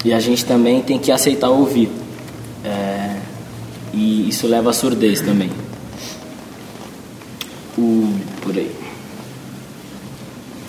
E 0.06 0.14
a 0.14 0.20
gente 0.20 0.44
também 0.46 0.82
tem 0.82 1.00
que 1.00 1.12
aceitar 1.12 1.50
ouvir. 1.50 1.90
É, 2.64 3.20
e 3.94 4.28
isso 4.28 4.48
leva 4.48 4.70
à 4.70 4.74
surdez 4.74 5.22
também. 5.22 5.50
O, 7.78 8.14
por 8.42 8.56
aí. 8.56 8.72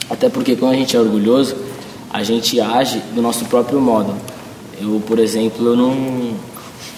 Até 0.09 0.29
porque 0.29 0.55
quando 0.57 0.73
a 0.73 0.77
gente 0.77 0.97
é 0.97 1.01
orgulhoso, 1.01 1.57
a 2.13 2.23
gente 2.23 2.61
age 2.61 3.03
do 3.15 3.21
nosso 3.21 3.45
próprio 3.47 3.81
modo. 3.81 4.15
Eu, 4.81 5.03
por 5.07 5.19
exemplo, 5.19 5.67
eu 5.67 5.77
não 5.77 6.35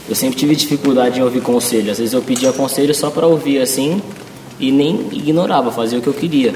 eu 0.09 0.15
sempre 0.15 0.39
tive 0.39 0.55
dificuldade 0.55 1.19
em 1.19 1.23
ouvir 1.23 1.41
conselho. 1.41 1.91
Às 1.91 1.99
vezes 1.99 2.15
eu 2.15 2.23
pedia 2.23 2.53
conselho 2.53 2.95
só 2.95 3.11
para 3.11 3.27
ouvir 3.27 3.61
assim 3.61 4.01
e 4.59 4.71
nem 4.71 5.09
ignorava, 5.13 5.73
fazia 5.73 5.99
o 5.99 6.03
que 6.03 6.07
eu 6.07 6.15
queria. 6.15 6.55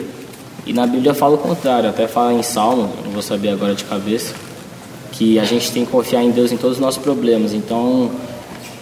E 0.67 0.73
na 0.73 0.87
Bíblia 0.87 1.15
fala 1.15 1.35
o 1.35 1.39
contrário, 1.39 1.89
até 1.89 2.07
fala 2.07 2.33
em 2.33 2.43
Salmo, 2.43 2.93
não 3.05 3.13
vou 3.13 3.23
saber 3.23 3.49
agora 3.49 3.75
de 3.75 3.85
cabeça, 3.85 4.35
que 5.13 5.39
a 5.39 5.45
gente 5.45 5.71
tem 5.73 5.85
que 5.85 5.91
confiar 5.91 6.23
em 6.23 6.31
Deus 6.31 6.53
em 6.53 6.57
todos 6.57 6.77
os 6.77 6.81
nossos 6.81 7.03
problemas. 7.03 7.53
Então, 7.53 8.11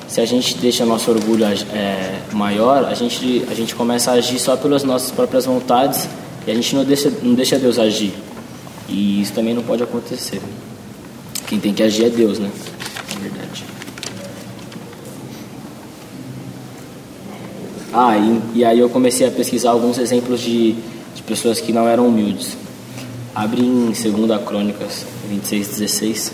se 0.08 0.20
a 0.20 0.26
gente 0.26 0.56
deixa 0.56 0.84
nosso 0.84 1.10
orgulho 1.10 1.44
é, 1.44 2.20
maior, 2.32 2.84
a 2.84 2.94
gente, 2.94 3.44
a 3.50 3.54
gente 3.54 3.74
começa 3.74 4.10
a 4.10 4.14
agir 4.14 4.38
só 4.38 4.56
pelas 4.56 4.82
nossas 4.82 5.10
próprias 5.10 5.44
vontades 5.46 6.08
e 6.46 6.50
a 6.50 6.54
gente 6.54 6.74
não 6.74 6.84
deixa, 6.84 7.12
não 7.22 7.34
deixa 7.34 7.58
Deus 7.58 7.78
agir. 7.78 8.12
E 8.88 9.20
isso 9.20 9.32
também 9.32 9.52
não 9.52 9.62
pode 9.62 9.82
acontecer. 9.82 10.40
Quem 11.46 11.60
tem 11.60 11.74
que 11.74 11.82
agir 11.82 12.06
é 12.06 12.10
Deus, 12.10 12.38
né? 12.38 12.50
É 13.16 13.20
verdade. 13.20 13.64
Ah, 17.92 18.16
e, 18.16 18.60
e 18.60 18.64
aí 18.64 18.78
eu 18.78 18.88
comecei 18.88 19.26
a 19.26 19.30
pesquisar 19.30 19.70
alguns 19.70 19.98
exemplos 19.98 20.40
de, 20.40 20.74
pessoas 21.28 21.60
que 21.60 21.72
não 21.72 21.86
eram 21.86 22.08
humildes. 22.08 22.56
Abre 23.34 23.60
em 23.60 23.92
2 23.92 24.44
Crônicas 24.44 25.04
26, 25.28 25.68
16. 25.68 26.32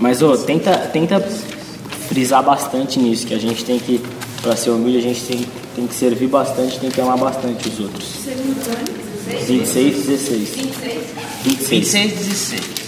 Mas, 0.00 0.22
ô, 0.22 0.36
tenta, 0.36 0.76
tenta 0.92 1.20
frisar 2.08 2.42
bastante 2.42 2.98
nisso, 2.98 3.26
que 3.26 3.34
a 3.34 3.38
gente 3.38 3.64
tem 3.64 3.78
que, 3.78 4.00
para 4.42 4.56
ser 4.56 4.70
humilde, 4.70 4.98
a 4.98 5.02
gente 5.02 5.22
tem, 5.22 5.46
tem 5.76 5.86
que 5.86 5.94
servir 5.94 6.28
bastante, 6.28 6.78
tem 6.78 6.90
que 6.90 7.00
amar 7.00 7.18
bastante 7.18 7.68
os 7.68 7.80
outros. 7.80 8.04
26, 9.46 10.06
16. 10.06 10.48
26. 10.48 11.04
26, 11.44 12.12
16. 12.12 12.83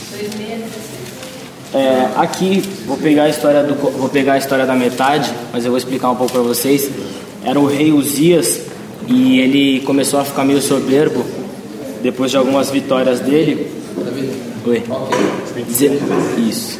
É, 1.74 2.09
aqui 2.16 2.61
vou 2.87 2.96
pegar 2.96 3.24
a 3.24 3.29
história 3.29 3.62
do 3.62 3.74
vou 3.74 4.09
pegar 4.09 4.35
a 4.35 4.38
história 4.38 4.64
da 4.64 4.74
metade, 4.74 5.31
mas 5.52 5.64
eu 5.64 5.70
vou 5.70 5.79
explicar 5.79 6.11
um 6.11 6.16
pouco 6.16 6.33
para 6.33 6.42
vocês. 6.42 6.88
Era 7.44 7.59
o 7.61 7.66
rei 7.66 7.92
Uzias 7.92 8.61
e 9.07 9.40
ele 9.40 9.81
começou 9.81 10.20
a 10.20 10.24
ficar 10.24 10.44
meio 10.44 10.61
soberbo 10.62 11.24
depois 12.02 12.31
de 12.31 12.37
algumas 12.37 12.70
vitórias 12.70 13.20
dele. 13.20 13.70
Oi. 14.66 14.83
Dizer- 15.66 16.00
Isso. 16.38 16.79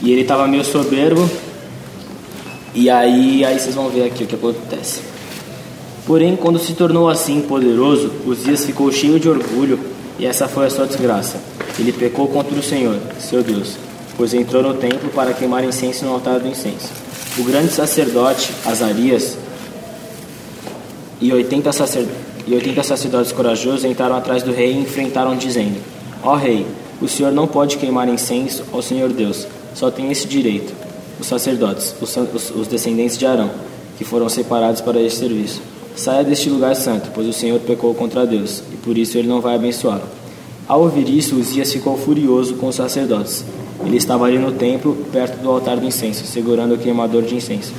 E 0.00 0.12
ele 0.12 0.22
estava 0.22 0.46
meio 0.46 0.64
soberbo. 0.64 1.28
E 2.74 2.88
aí, 2.88 3.44
aí 3.44 3.58
vocês 3.58 3.74
vão 3.74 3.88
ver 3.88 4.04
aqui 4.04 4.24
o 4.24 4.26
que 4.26 4.34
acontece. 4.36 5.00
Porém, 6.06 6.36
quando 6.36 6.58
se 6.58 6.72
tornou 6.74 7.08
assim 7.08 7.40
poderoso, 7.40 8.10
Uzias 8.26 8.64
ficou 8.64 8.90
cheio 8.92 9.18
de 9.18 9.28
orgulho, 9.28 9.78
e 10.18 10.24
essa 10.26 10.46
foi 10.48 10.66
a 10.66 10.70
sua 10.70 10.86
desgraça. 10.86 11.38
Ele 11.78 11.92
pecou 11.92 12.26
contra 12.28 12.54
o 12.58 12.62
Senhor, 12.62 12.98
seu 13.20 13.42
Deus, 13.42 13.76
pois 14.16 14.34
entrou 14.34 14.62
no 14.62 14.74
templo 14.74 15.10
para 15.10 15.32
queimar 15.32 15.64
incenso 15.64 16.04
no 16.04 16.12
altar 16.12 16.40
do 16.40 16.48
incenso. 16.48 16.88
O 17.38 17.44
grande 17.44 17.72
sacerdote, 17.72 18.52
Azarias, 18.66 19.36
e 21.20 21.32
80, 21.32 21.72
sacer... 21.72 22.06
e 22.46 22.54
80 22.54 22.82
sacerdotes 22.82 23.32
corajosos 23.32 23.84
entraram 23.84 24.16
atrás 24.16 24.42
do 24.42 24.52
rei 24.52 24.72
e 24.72 24.78
enfrentaram, 24.78 25.36
dizendo: 25.36 25.76
Ó 26.22 26.34
rei, 26.34 26.66
o 27.00 27.08
senhor 27.08 27.32
não 27.32 27.46
pode 27.46 27.76
queimar 27.76 28.08
incenso 28.08 28.64
ao 28.72 28.82
Senhor 28.82 29.10
Deus, 29.10 29.46
só 29.74 29.90
tem 29.90 30.10
esse 30.10 30.26
direito. 30.26 30.72
Os 31.20 31.26
sacerdotes, 31.26 31.94
os, 32.00 32.16
os- 32.50 32.66
descendentes 32.68 33.18
de 33.18 33.26
Arão, 33.26 33.50
que 33.96 34.04
foram 34.04 34.28
separados 34.28 34.80
para 34.80 35.00
esse 35.00 35.16
serviço. 35.16 35.60
Saia 35.96 36.22
deste 36.22 36.48
lugar 36.48 36.76
santo, 36.76 37.10
pois 37.12 37.26
o 37.26 37.32
Senhor 37.32 37.58
pecou 37.60 37.92
contra 37.94 38.24
Deus, 38.24 38.62
e 38.72 38.76
por 38.76 38.96
isso 38.96 39.18
ele 39.18 39.26
não 39.26 39.40
vai 39.40 39.56
abençoá-lo. 39.56 40.02
Ao 40.68 40.82
ouvir 40.82 41.08
isso, 41.08 41.34
Uzias 41.36 41.72
ficou 41.72 41.96
furioso 41.96 42.56
com 42.56 42.66
os 42.68 42.74
sacerdotes. 42.74 43.42
Ele 43.86 43.96
estava 43.96 44.26
ali 44.26 44.38
no 44.38 44.52
templo, 44.52 44.94
perto 45.10 45.40
do 45.40 45.48
altar 45.48 45.78
do 45.78 45.86
incenso, 45.86 46.26
segurando 46.26 46.74
o 46.74 46.78
queimador 46.78 47.22
de 47.22 47.34
incenso. 47.34 47.72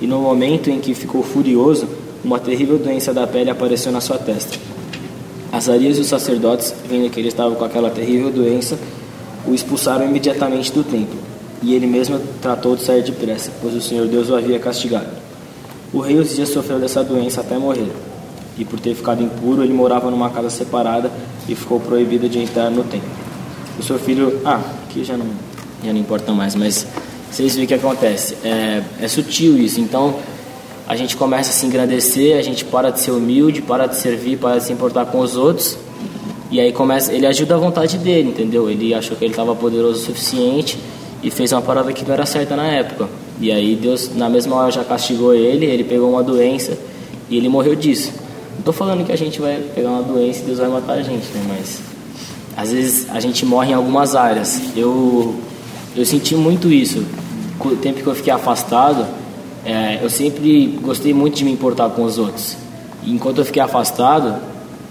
E 0.00 0.06
no 0.08 0.20
momento 0.20 0.68
em 0.68 0.80
que 0.80 0.94
ficou 0.94 1.22
furioso, 1.22 1.86
uma 2.24 2.40
terrível 2.40 2.76
doença 2.76 3.14
da 3.14 3.24
pele 3.24 3.50
apareceu 3.50 3.92
na 3.92 4.00
sua 4.00 4.18
testa. 4.18 4.58
Azarias 5.52 5.96
e 5.96 6.00
os 6.00 6.08
sacerdotes, 6.08 6.74
vendo 6.88 7.08
que 7.08 7.20
ele 7.20 7.28
estava 7.28 7.54
com 7.54 7.64
aquela 7.64 7.88
terrível 7.88 8.32
doença, 8.32 8.76
o 9.46 9.54
expulsaram 9.54 10.04
imediatamente 10.04 10.72
do 10.72 10.82
templo. 10.82 11.16
E 11.62 11.72
ele 11.72 11.86
mesmo 11.86 12.18
tratou 12.42 12.74
de 12.74 12.82
sair 12.82 13.04
depressa, 13.04 13.52
pois 13.62 13.74
o 13.74 13.80
Senhor 13.80 14.08
Deus 14.08 14.28
o 14.28 14.34
havia 14.34 14.58
castigado. 14.58 15.06
O 15.92 16.00
rei 16.00 16.18
Uzias 16.18 16.48
sofreu 16.48 16.80
dessa 16.80 17.04
doença 17.04 17.42
até 17.42 17.56
morrer. 17.56 17.92
E 18.58 18.64
por 18.64 18.80
ter 18.80 18.96
ficado 18.96 19.22
impuro, 19.22 19.62
ele 19.62 19.72
morava 19.72 20.10
numa 20.10 20.30
casa 20.30 20.50
separada 20.50 21.12
e 21.48 21.54
ficou 21.54 21.80
proibido 21.80 22.28
de 22.28 22.38
entrar 22.38 22.70
no 22.70 22.84
templo. 22.84 23.08
O 23.78 23.82
seu 23.82 23.98
filho. 23.98 24.40
Ah, 24.44 24.60
aqui 24.88 25.04
já 25.04 25.16
não, 25.16 25.26
já 25.84 25.92
não 25.92 26.00
importa 26.00 26.32
mais, 26.32 26.54
mas 26.54 26.86
vocês 27.30 27.54
veem 27.54 27.64
o 27.64 27.68
que 27.68 27.74
acontece. 27.74 28.36
É, 28.44 28.82
é 29.00 29.08
sutil 29.08 29.58
isso. 29.58 29.80
Então, 29.80 30.16
a 30.86 30.96
gente 30.96 31.16
começa 31.16 31.50
a 31.50 31.52
se 31.52 31.66
engrandecer, 31.66 32.38
a 32.38 32.42
gente 32.42 32.64
para 32.64 32.90
de 32.90 33.00
ser 33.00 33.10
humilde, 33.10 33.62
para 33.62 33.86
de 33.86 33.96
servir, 33.96 34.38
para 34.38 34.58
de 34.58 34.64
se 34.64 34.72
importar 34.72 35.06
com 35.06 35.18
os 35.18 35.36
outros. 35.36 35.78
E 36.50 36.60
aí 36.60 36.72
começa, 36.72 37.12
ele 37.12 37.26
ajuda 37.26 37.54
a 37.54 37.58
vontade 37.58 37.98
dele, 37.98 38.28
entendeu? 38.28 38.70
Ele 38.70 38.94
achou 38.94 39.16
que 39.16 39.24
ele 39.24 39.32
estava 39.32 39.56
poderoso 39.56 40.00
o 40.00 40.04
suficiente 40.04 40.78
e 41.22 41.30
fez 41.30 41.52
uma 41.52 41.62
parada 41.62 41.92
que 41.92 42.04
não 42.04 42.14
era 42.14 42.26
certa 42.26 42.54
na 42.54 42.66
época. 42.66 43.08
E 43.40 43.50
aí 43.50 43.74
Deus, 43.74 44.14
na 44.14 44.28
mesma 44.28 44.56
hora, 44.56 44.70
já 44.70 44.84
castigou 44.84 45.34
ele, 45.34 45.66
ele 45.66 45.82
pegou 45.82 46.10
uma 46.10 46.22
doença 46.22 46.78
e 47.28 47.36
ele 47.36 47.48
morreu 47.48 47.74
disso. 47.74 48.12
Não 48.56 48.62
tô 48.62 48.72
falando 48.72 49.04
que 49.04 49.12
a 49.12 49.16
gente 49.16 49.40
vai 49.40 49.56
pegar 49.74 49.90
uma 49.90 50.02
doença 50.02 50.40
e 50.40 50.42
Deus 50.44 50.58
vai 50.58 50.68
matar 50.68 50.94
a 50.94 51.02
gente, 51.02 51.26
né? 51.34 51.44
Mas 51.48 51.80
às 52.56 52.72
vezes 52.72 53.06
a 53.10 53.20
gente 53.20 53.44
morre 53.44 53.70
em 53.70 53.74
algumas 53.74 54.14
áreas. 54.14 54.60
Eu, 54.76 55.34
eu 55.96 56.04
senti 56.04 56.34
muito 56.34 56.72
isso. 56.72 57.04
O 57.60 57.76
tempo 57.76 58.02
que 58.02 58.06
eu 58.06 58.14
fiquei 58.14 58.32
afastado, 58.32 59.06
é, 59.64 59.98
eu 60.02 60.10
sempre 60.10 60.78
gostei 60.82 61.12
muito 61.12 61.36
de 61.36 61.44
me 61.44 61.52
importar 61.52 61.90
com 61.90 62.04
os 62.04 62.18
outros. 62.18 62.56
E 63.02 63.12
enquanto 63.12 63.38
eu 63.38 63.44
fiquei 63.44 63.62
afastado, 63.62 64.36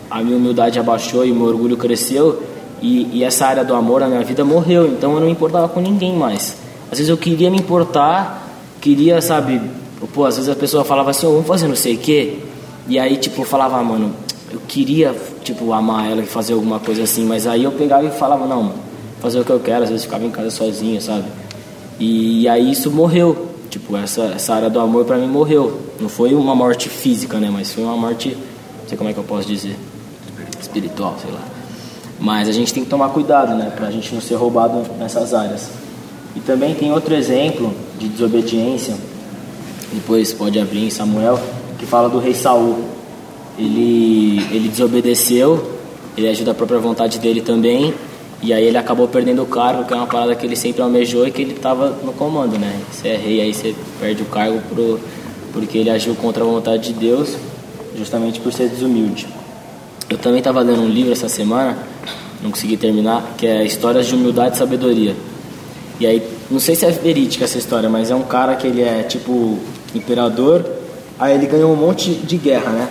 a 0.09 0.21
minha 0.21 0.37
humildade 0.37 0.77
abaixou 0.79 1.25
e 1.25 1.31
o 1.31 1.35
meu 1.35 1.47
orgulho 1.47 1.77
cresceu. 1.77 2.43
E, 2.81 3.19
e 3.19 3.23
essa 3.23 3.45
área 3.45 3.63
do 3.63 3.73
amor 3.73 4.01
na 4.01 4.07
minha 4.07 4.23
vida 4.23 4.43
morreu. 4.43 4.87
Então 4.87 5.13
eu 5.13 5.19
não 5.19 5.27
me 5.27 5.31
importava 5.31 5.69
com 5.69 5.79
ninguém 5.79 6.15
mais. 6.15 6.57
Às 6.91 6.97
vezes 6.97 7.09
eu 7.09 7.17
queria 7.17 7.49
me 7.49 7.57
importar, 7.57 8.47
queria, 8.81 9.21
sabe... 9.21 9.61
Pô, 10.13 10.25
às 10.25 10.35
vezes 10.35 10.49
a 10.49 10.55
pessoa 10.55 10.83
falava 10.83 11.11
assim, 11.11 11.25
oh, 11.25 11.31
vamos 11.31 11.47
fazer 11.47 11.67
não 11.67 11.77
sei 11.77 11.95
o 11.95 11.97
quê. 11.97 12.39
E 12.87 12.99
aí, 12.99 13.17
tipo, 13.17 13.41
eu 13.41 13.45
falava, 13.45 13.77
ah, 13.77 13.83
mano, 13.83 14.13
eu 14.51 14.59
queria, 14.67 15.15
tipo, 15.43 15.71
amar 15.73 16.11
ela 16.11 16.21
e 16.21 16.25
fazer 16.25 16.53
alguma 16.53 16.79
coisa 16.79 17.03
assim, 17.03 17.25
mas 17.25 17.47
aí 17.47 17.63
eu 17.63 17.71
pegava 17.71 18.05
e 18.05 18.11
falava, 18.11 18.45
não, 18.45 18.73
fazer 19.19 19.39
o 19.39 19.45
que 19.45 19.51
eu 19.51 19.59
quero, 19.59 19.83
às 19.83 19.89
vezes 19.89 20.05
ficava 20.05 20.25
em 20.25 20.29
casa 20.29 20.51
sozinho, 20.51 21.01
sabe? 21.01 21.25
E 21.99 22.47
aí 22.47 22.71
isso 22.71 22.91
morreu, 22.91 23.47
tipo, 23.69 23.95
essa, 23.95 24.23
essa 24.35 24.53
área 24.53 24.69
do 24.69 24.79
amor 24.79 25.05
pra 25.05 25.17
mim 25.17 25.27
morreu. 25.27 25.79
Não 25.99 26.09
foi 26.09 26.33
uma 26.33 26.53
morte 26.53 26.89
física, 26.89 27.39
né, 27.39 27.49
mas 27.51 27.71
foi 27.71 27.83
uma 27.83 27.95
morte, 27.95 28.29
não 28.81 28.89
sei 28.89 28.97
como 28.97 29.09
é 29.09 29.13
que 29.13 29.19
eu 29.19 29.23
posso 29.23 29.47
dizer, 29.47 29.77
espiritual, 30.59 31.15
sei 31.21 31.31
lá. 31.31 31.41
Mas 32.19 32.47
a 32.47 32.51
gente 32.51 32.73
tem 32.73 32.83
que 32.83 32.89
tomar 32.89 33.09
cuidado, 33.09 33.55
né, 33.55 33.71
pra 33.75 33.89
gente 33.89 34.13
não 34.13 34.21
ser 34.21 34.35
roubado 34.35 34.83
nessas 34.99 35.33
áreas. 35.33 35.69
E 36.35 36.39
também 36.41 36.75
tem 36.75 36.91
outro 36.91 37.15
exemplo 37.15 37.73
de 37.97 38.07
desobediência, 38.09 38.95
depois 39.93 40.33
pode 40.33 40.59
abrir 40.59 40.85
em 40.85 40.89
Samuel, 40.89 41.39
que 41.83 41.85
fala 41.85 42.09
do 42.09 42.17
rei 42.17 42.33
Saul. 42.33 42.79
Ele, 43.59 44.41
ele 44.51 44.69
desobedeceu, 44.69 45.77
ele 46.17 46.29
agiu 46.29 46.45
da 46.45 46.53
própria 46.53 46.79
vontade 46.79 47.19
dele 47.19 47.41
também, 47.41 47.93
e 48.41 48.51
aí 48.51 48.65
ele 48.65 48.77
acabou 48.77 49.07
perdendo 49.07 49.43
o 49.43 49.45
cargo, 49.45 49.83
que 49.83 49.93
é 49.93 49.95
uma 49.95 50.07
parada 50.07 50.33
que 50.33 50.45
ele 50.45 50.55
sempre 50.55 50.81
almejou 50.81 51.27
e 51.27 51.31
que 51.31 51.41
ele 51.41 51.53
estava 51.53 51.89
no 52.03 52.13
comando, 52.13 52.57
né? 52.57 52.79
Você 52.91 53.09
é 53.09 53.17
rei, 53.17 53.41
aí 53.41 53.53
você 53.53 53.75
perde 53.99 54.23
o 54.23 54.25
cargo 54.25 54.59
pro, 54.69 54.99
porque 55.51 55.77
ele 55.77 55.89
agiu 55.89 56.15
contra 56.15 56.43
a 56.43 56.47
vontade 56.47 56.93
de 56.93 56.99
Deus, 56.99 57.35
justamente 57.95 58.39
por 58.39 58.51
ser 58.51 58.69
desumilde. 58.69 59.27
Eu 60.09 60.17
também 60.17 60.39
estava 60.39 60.61
lendo 60.61 60.81
um 60.81 60.89
livro 60.89 61.11
essa 61.11 61.29
semana, 61.29 61.77
não 62.41 62.49
consegui 62.49 62.75
terminar, 62.75 63.35
que 63.37 63.45
é 63.45 63.63
Histórias 63.63 64.07
de 64.07 64.15
Humildade 64.15 64.55
e 64.55 64.57
Sabedoria. 64.57 65.15
E 65.99 66.07
aí, 66.07 66.23
não 66.49 66.59
sei 66.59 66.75
se 66.75 66.85
é 66.85 66.91
verídica 66.91 67.45
essa 67.45 67.57
história, 67.57 67.87
mas 67.87 68.09
é 68.09 68.15
um 68.15 68.23
cara 68.23 68.55
que 68.55 68.67
ele 68.67 68.81
é 68.81 69.03
tipo 69.03 69.59
imperador, 69.93 70.65
aí 71.19 71.35
ele 71.35 71.45
ganhou 71.47 71.71
um 71.71 71.75
monte 71.75 72.11
de 72.11 72.37
guerra, 72.37 72.71
né? 72.71 72.89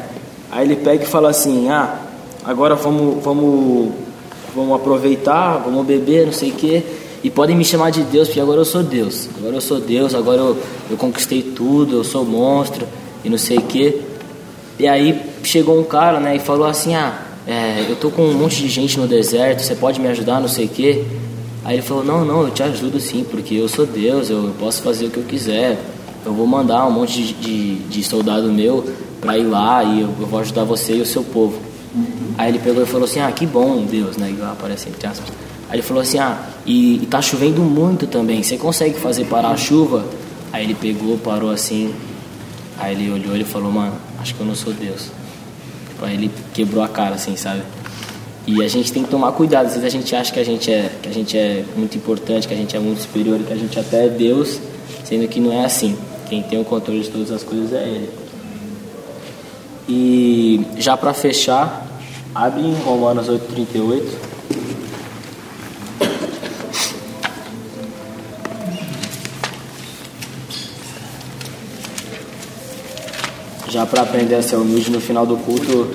Aí 0.51 0.67
ele 0.67 0.77
pega 0.77 1.05
e 1.05 1.07
fala 1.07 1.31
assim: 1.31 1.69
"Ah, 1.69 1.99
agora 2.45 2.75
vamos 2.75 3.23
vamos 3.23 3.93
vamos 4.55 4.77
aproveitar, 4.77 5.59
vamos 5.59 5.87
beber, 5.87 6.27
não 6.27 6.33
sei 6.33 6.51
o 6.51 6.55
quê, 6.55 6.83
e 7.25 7.31
podem 7.31 7.57
me 7.57 7.65
chamar 7.65 7.91
de 7.91 8.03
Deus, 8.03 8.29
porque 8.29 8.41
agora 8.41 8.61
eu 8.61 8.65
sou 8.65 8.83
Deus. 8.83 9.29
Agora 9.39 9.57
eu 9.57 9.61
sou 9.61 9.81
Deus, 9.81 10.15
agora 10.15 10.39
eu, 10.39 10.57
eu 10.91 10.97
conquistei 10.97 11.43
tudo, 11.43 11.97
eu 11.97 12.05
sou 12.05 12.25
monstro 12.25 12.87
e 13.25 13.29
não 13.29 13.39
sei 13.39 13.59
o 13.59 13.63
quê". 13.63 14.01
E 14.79 14.87
aí 14.87 15.21
chegou 15.43 15.79
um 15.79 15.85
cara, 15.85 16.21
né, 16.21 16.37
e 16.37 16.39
falou 16.39 16.67
assim: 16.67 16.95
"Ah, 16.95 17.23
é, 17.47 17.87
eu 17.89 17.97
tô 17.97 18.11
com 18.11 18.23
um 18.23 18.35
monte 18.35 18.63
de 18.63 18.69
gente 18.69 18.99
no 18.99 19.07
deserto, 19.07 19.63
você 19.63 19.75
pode 19.75 20.01
me 20.01 20.09
ajudar, 20.09 20.41
não 20.41 20.49
sei 20.49 20.67
o 20.67 20.69
quê". 20.69 21.05
Aí 21.65 21.77
ele 21.77 21.83
falou: 21.83 22.05
Não, 22.05 22.25
não, 22.25 22.43
eu 22.43 22.51
te 22.51 22.63
ajudo 22.63 22.99
sim, 22.99 23.25
porque 23.29 23.55
eu 23.55 23.69
sou 23.69 23.87
Deus, 23.87 24.31
eu 24.31 24.53
posso 24.59 24.83
fazer 24.83 25.07
o 25.07 25.11
que 25.11 25.19
eu 25.19 25.25
quiser. 25.25 25.79
Eu 26.25 26.33
vou 26.33 26.47
mandar 26.47 26.87
um 26.87 26.91
monte 26.91 27.23
de, 27.23 27.33
de, 27.35 27.75
de 27.81 28.05
soldado 28.05 28.51
meu 28.53 28.85
para 29.21 29.39
ir 29.39 29.45
lá 29.45 29.83
e 29.85 30.01
eu, 30.01 30.09
eu, 30.21 30.27
vou 30.27 30.41
ajudar 30.41 30.65
você 30.65 30.97
e 30.97 31.01
o 31.01 31.07
seu 31.07 31.23
povo. 31.23 31.59
Aí 32.39 32.51
ele 32.51 32.59
pegou 32.59 32.83
e 32.83 32.87
falou 32.87 33.05
assim: 33.05 33.21
Ah, 33.21 33.31
que 33.31 33.47
bom, 33.47 33.85
Deus, 33.85 34.17
né? 34.17 34.31
Igual 34.31 34.53
aparece 34.53 34.89
entre 34.89 35.07
aspas. 35.07 35.29
Aí 35.69 35.77
ele 35.77 35.83
falou 35.83 36.03
assim: 36.03 36.19
Ah, 36.19 36.39
e, 36.65 37.03
e 37.03 37.07
tá 37.07 37.21
chovendo 37.21 37.63
muito 37.63 38.07
também, 38.07 38.43
você 38.43 38.57
consegue 38.57 38.99
fazer 38.99 39.25
parar 39.25 39.51
a 39.51 39.57
chuva? 39.57 40.05
Aí 40.53 40.65
ele 40.65 40.75
pegou, 40.75 41.19
parou 41.19 41.51
assim. 41.51 41.95
Aí 42.79 42.95
ele 42.95 43.11
olhou 43.11 43.37
e 43.37 43.45
falou: 43.45 43.71
Mano, 43.71 43.95
acho 44.21 44.35
que 44.35 44.41
eu 44.41 44.47
não 44.47 44.55
sou 44.55 44.73
Deus. 44.73 45.11
Tipo, 45.89 46.05
aí 46.05 46.15
ele 46.15 46.31
quebrou 46.55 46.83
a 46.83 46.89
cara 46.89 47.15
assim, 47.15 47.37
sabe? 47.37 47.63
E 48.47 48.63
a 48.63 48.69
gente 48.69 48.93
tem 48.93 49.05
que 49.05 49.09
tomar 49.09 49.33
cuidado. 49.33 49.67
Às 49.67 49.75
vezes 49.75 49.87
a 49.87 49.89
gente 49.89 50.15
acha 50.17 50.33
que 50.33 50.41
a 50.41 50.45
gente 50.45 50.71
é, 50.71 50.91
que 51.01 51.09
a 51.09 51.13
gente 51.13 51.37
é 51.37 51.65
muito 51.77 51.97
importante, 51.97 52.49
que 52.49 52.55
a 52.55 52.57
gente 52.57 52.77
é 52.77 52.81
muito 52.81 53.03
superior, 53.03 53.39
que 53.41 53.53
a 53.53 53.57
gente 53.57 53.79
até 53.79 54.07
é 54.07 54.09
Deus, 54.09 54.59
sendo 55.05 55.29
que 55.29 55.39
não 55.39 55.53
é 55.53 55.65
assim. 55.65 55.97
Quem 56.33 56.43
tem 56.43 56.59
o 56.59 56.65
controle 56.65 57.03
de 57.03 57.11
todas 57.11 57.31
as 57.31 57.43
coisas 57.43 57.75
é 57.75 57.87
Ele. 57.87 58.11
E 59.87 60.65
já 60.79 60.97
para 60.97 61.13
fechar, 61.13 61.87
abre 62.35 62.63
em 62.63 62.73
Romanos 62.73 63.29
8:38. 63.29 64.03
Já 73.69 73.85
para 73.85 74.01
aprender 74.01 74.37
a 74.37 74.43
ser 74.43 74.57
humilde 74.57 74.91
no 74.91 75.03
final 75.03 75.27
do 75.27 75.37
culto, 75.37 75.91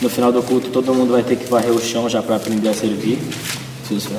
no 0.00 0.08
final 0.08 0.30
do 0.30 0.44
culto, 0.44 0.70
todo 0.70 0.94
mundo 0.94 1.10
vai 1.10 1.24
ter 1.24 1.34
que 1.34 1.46
varrer 1.46 1.72
o 1.72 1.80
chão 1.80 2.08
já 2.08 2.22
para 2.22 2.36
aprender 2.36 2.68
a 2.68 2.72
servir. 2.72 3.18
Isso, 3.90 4.12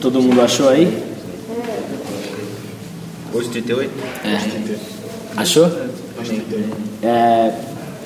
Todo 0.00 0.22
mundo 0.22 0.40
achou 0.40 0.68
aí? 0.68 1.10
8,38? 3.34 3.88
É. 4.24 4.78
Achou? 5.36 5.70
É, 7.02 7.52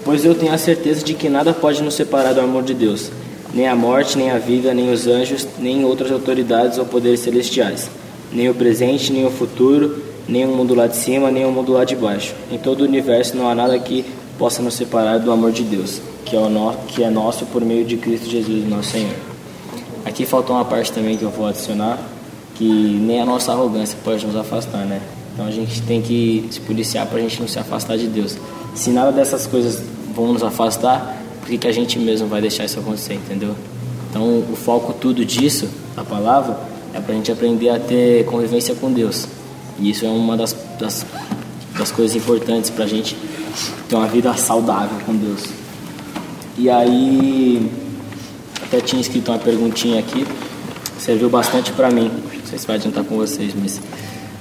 pois 0.05 0.25
eu 0.25 0.35
tenho 0.35 0.53
a 0.53 0.59
certeza 0.59 1.05
de 1.05 1.15
que 1.15 1.29
nada 1.29 1.53
pode 1.53 1.83
nos 1.83 1.95
separar 1.95 2.33
do 2.33 2.41
amor 2.41 2.63
de 2.63 2.75
Deus, 2.75 3.11
nem 3.53 3.69
a 3.69 3.77
morte, 3.77 4.19
nem 4.19 4.31
a 4.31 4.39
vida, 4.39 4.75
nem 4.75 4.93
os 4.93 5.07
anjos, 5.07 5.47
nem 5.59 5.85
outras 5.85 6.11
autoridades 6.11 6.79
ou 6.79 6.85
poderes 6.85 7.21
celestiais, 7.21 7.89
nem 8.33 8.49
o 8.49 8.55
presente, 8.55 9.13
nem 9.13 9.25
o 9.25 9.31
futuro, 9.31 10.03
nem 10.29 10.45
o 10.45 10.49
mundo 10.49 10.75
lá 10.75 10.87
de 10.87 10.97
cima, 10.97 11.31
nem 11.31 11.45
o 11.45 11.53
mundo 11.53 11.73
lá 11.73 11.85
de 11.85 11.95
baixo. 11.97 12.35
Em 12.51 12.59
todo 12.59 12.81
o 12.81 12.85
universo 12.85 13.37
não 13.37 13.49
há 13.49 13.55
nada 13.55 13.79
que 13.79 14.05
possa 14.39 14.61
nos 14.63 14.75
separar 14.75 15.19
do 15.19 15.31
amor 15.31 15.53
de 15.53 15.63
Deus, 15.63 16.01
que 16.25 16.35
é, 16.35 16.39
o 16.39 16.49
no, 16.49 16.75
que 16.89 17.03
é 17.03 17.11
nosso 17.11 17.47
por 17.47 17.65
meio 17.65 17.85
de 17.85 17.97
Cristo 17.97 18.29
Jesus, 18.29 18.69
nosso 18.69 18.91
Senhor. 18.91 19.15
Aqui 20.05 20.27
faltou 20.27 20.57
uma 20.57 20.65
parte 20.65 20.93
também 20.93 21.17
que 21.17 21.23
eu 21.23 21.31
vou 21.31 21.47
adicionar, 21.47 21.99
que 22.55 22.65
nem 22.65 23.21
a 23.21 23.25
nossa 23.25 23.53
arrogância 23.53 23.99
pode 24.05 24.27
nos 24.27 24.37
afastar, 24.37 24.85
né? 24.85 25.01
Então 25.33 25.47
a 25.47 25.51
gente 25.51 25.83
tem 25.83 26.01
que 26.01 26.47
se 26.51 26.61
policiar 26.61 27.07
para 27.07 27.19
a 27.19 27.21
gente 27.21 27.41
não 27.41 27.49
se 27.49 27.59
afastar 27.59 27.97
de 27.97 28.07
Deus. 28.07 28.37
Se 28.75 28.91
nada 28.91 29.11
dessas 29.11 29.47
coisas 29.47 29.83
vão 30.15 30.33
nos 30.33 30.43
afastar, 30.43 31.17
por 31.41 31.49
que, 31.49 31.59
que 31.59 31.67
a 31.67 31.73
gente 31.73 31.99
mesmo 31.99 32.29
vai 32.29 32.41
deixar 32.41 32.65
isso 32.65 32.79
acontecer, 32.79 33.15
entendeu? 33.15 33.55
Então 34.11 34.45
o 34.51 34.57
foco 34.57 34.93
tudo 34.93 35.25
disso, 35.25 35.69
a 35.97 36.05
palavra, 36.05 36.57
é 36.95 37.01
para 37.01 37.13
a 37.13 37.17
gente 37.17 37.33
aprender 37.33 37.71
a 37.71 37.81
ter 37.81 38.25
convivência 38.27 38.75
com 38.75 38.93
Deus. 38.93 39.27
E 39.79 39.91
isso 39.91 40.05
é 40.05 40.09
uma 40.09 40.37
das, 40.37 40.55
das, 40.79 41.05
das 41.77 41.91
coisas 41.91 42.15
importantes 42.15 42.71
para 42.71 42.85
a 42.85 42.89
gente 42.89 43.17
ter 43.89 43.97
uma 43.97 44.07
vida 44.07 44.33
saudável 44.35 44.99
com 45.05 45.15
Deus. 45.17 45.64
E 46.57 46.71
aí, 46.71 47.71
até 48.63 48.81
tinha 48.81 49.01
escrito 49.01 49.31
uma 49.31 49.39
perguntinha 49.39 49.99
aqui, 49.99 50.27
serviu 50.99 51.29
bastante 51.29 51.73
para 51.73 51.91
mim. 51.91 52.09
Não 52.09 52.47
sei 52.47 52.59
se 52.59 52.67
vai 52.67 52.77
adiantar 52.77 53.05
com 53.05 53.17
vocês, 53.17 53.53
mas 53.61 53.81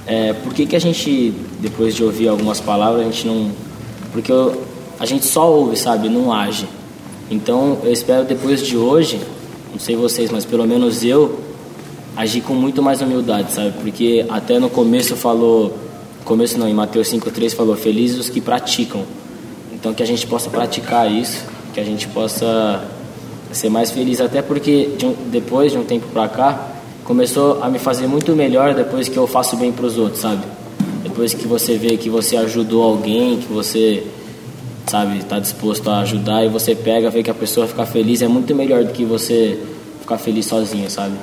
é, 0.06 0.32
por 0.32 0.54
que, 0.54 0.66
que 0.66 0.76
a 0.76 0.78
gente, 0.78 1.34
depois 1.60 1.94
de 1.94 2.04
ouvir 2.04 2.28
algumas 2.28 2.60
palavras, 2.60 3.02
a 3.02 3.04
gente 3.10 3.26
não. 3.26 3.50
Porque 4.12 4.30
eu, 4.30 4.62
a 5.00 5.06
gente 5.06 5.26
só 5.26 5.50
ouve, 5.50 5.76
sabe? 5.76 6.08
Não 6.08 6.32
age. 6.32 6.68
Então 7.30 7.78
eu 7.82 7.92
espero 7.92 8.24
depois 8.24 8.64
de 8.64 8.76
hoje, 8.76 9.18
não 9.72 9.80
sei 9.80 9.96
vocês, 9.96 10.30
mas 10.30 10.44
pelo 10.44 10.66
menos 10.66 11.02
eu, 11.02 11.40
agir 12.16 12.42
com 12.42 12.54
muito 12.54 12.82
mais 12.82 13.00
humildade, 13.00 13.52
sabe? 13.52 13.72
Porque 13.80 14.24
até 14.28 14.58
no 14.58 14.70
começo 14.70 15.16
falou. 15.16 15.76
Começo 16.24 16.56
não, 16.58 16.68
em 16.68 16.74
Mateus 16.74 17.08
5,3 17.08 17.54
falou: 17.54 17.76
Felizes 17.76 18.18
os 18.18 18.30
que 18.30 18.40
praticam. 18.40 19.02
Então 19.72 19.92
que 19.92 20.02
a 20.02 20.06
gente 20.06 20.26
possa 20.26 20.48
praticar 20.48 21.10
isso, 21.10 21.44
que 21.74 21.80
a 21.80 21.84
gente 21.84 22.06
possa 22.08 22.84
ser 23.52 23.68
mais 23.68 23.90
feliz, 23.90 24.20
até 24.20 24.40
porque 24.40 24.90
de 24.96 25.06
um, 25.06 25.14
depois 25.30 25.72
de 25.72 25.78
um 25.78 25.84
tempo 25.84 26.06
pra 26.12 26.28
cá 26.28 26.70
começou 27.04 27.62
a 27.62 27.68
me 27.68 27.78
fazer 27.78 28.06
muito 28.06 28.34
melhor 28.34 28.74
depois 28.74 29.08
que 29.08 29.16
eu 29.16 29.26
faço 29.26 29.56
bem 29.56 29.70
para 29.70 29.84
os 29.84 29.98
outros, 29.98 30.20
sabe? 30.20 30.42
Depois 31.02 31.34
que 31.34 31.46
você 31.46 31.76
vê 31.76 31.96
que 31.96 32.08
você 32.08 32.36
ajudou 32.36 32.82
alguém, 32.82 33.38
que 33.38 33.52
você 33.52 34.06
sabe 34.86 35.18
está 35.18 35.38
disposto 35.38 35.88
a 35.90 36.00
ajudar 36.00 36.44
e 36.44 36.48
você 36.48 36.74
pega, 36.74 37.10
vê 37.10 37.22
que 37.22 37.30
a 37.30 37.34
pessoa 37.34 37.66
fica 37.66 37.84
feliz, 37.84 38.22
é 38.22 38.28
muito 38.28 38.54
melhor 38.54 38.84
do 38.84 38.92
que 38.92 39.04
você 39.04 39.58
ficar 40.00 40.18
feliz 40.18 40.46
sozinho, 40.46 40.90
sabe? 40.90 41.14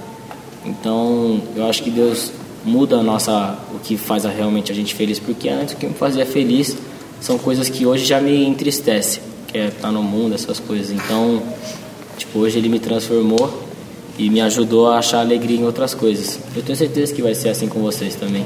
Então 0.66 1.42
eu 1.56 1.66
acho 1.66 1.82
que 1.84 1.90
Deus 1.90 2.32
muda 2.64 2.98
a 2.98 3.04
nossa 3.04 3.58
o 3.74 3.80
que 3.80 3.98
faz 3.98 4.24
realmente 4.26 4.72
a 4.72 4.76
gente 4.76 4.94
feliz, 4.94 5.20
porque 5.20 5.50
antes 5.50 5.74
o 5.74 5.78
que 5.78 5.88
me 5.88 5.94
fazia 5.94 6.26
feliz 6.26 6.78
são 7.20 7.38
coisas 7.38 7.70
que 7.70 7.86
hoje 7.86 8.06
já 8.06 8.20
me 8.20 8.46
entristece, 8.46 9.20
que 9.52 9.58
é 9.58 9.68
estar 9.68 9.92
no 9.92 10.02
mundo, 10.02 10.34
essas 10.34 10.60
coisas. 10.60 10.92
Então, 10.92 11.42
tipo, 12.18 12.40
hoje 12.40 12.58
ele 12.58 12.70
me 12.70 12.80
transformou 12.80 13.64
e 14.18 14.30
me 14.30 14.42
ajudou 14.42 14.88
a 14.90 15.00
achar 15.00 15.20
alegria 15.20 15.58
em 15.58 15.64
outras 15.66 15.94
coisas. 15.94 16.40
Eu 16.56 16.62
tenho 16.62 16.78
certeza 16.78 17.14
que 17.14 17.22
vai 17.22 17.36
ser 17.36 17.50
assim 17.50 17.68
com 17.68 17.82
vocês 17.82 18.16
também. 18.16 18.46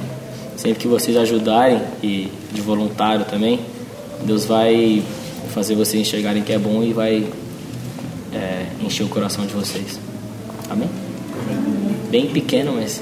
Sempre 0.56 0.80
que 0.80 0.88
vocês 0.88 1.16
ajudarem 1.18 1.82
e 2.02 2.30
de 2.52 2.62
voluntário 2.62 3.26
também, 3.26 3.60
Deus 4.24 4.46
vai 4.46 5.04
fazer 5.54 5.76
vocês 5.76 6.02
enxergarem 6.02 6.44
que 6.44 6.54
é 6.54 6.58
bom 6.58 6.82
e 6.82 6.94
vai 6.94 7.28
é, 8.34 8.66
encher 8.82 9.04
o 9.04 9.10
coração 9.10 9.46
de 9.46 9.54
vocês. 9.54 10.00
Amém? 10.70 10.90
Bem 12.10 12.28
pequeno, 12.28 12.74
mas 12.74 13.02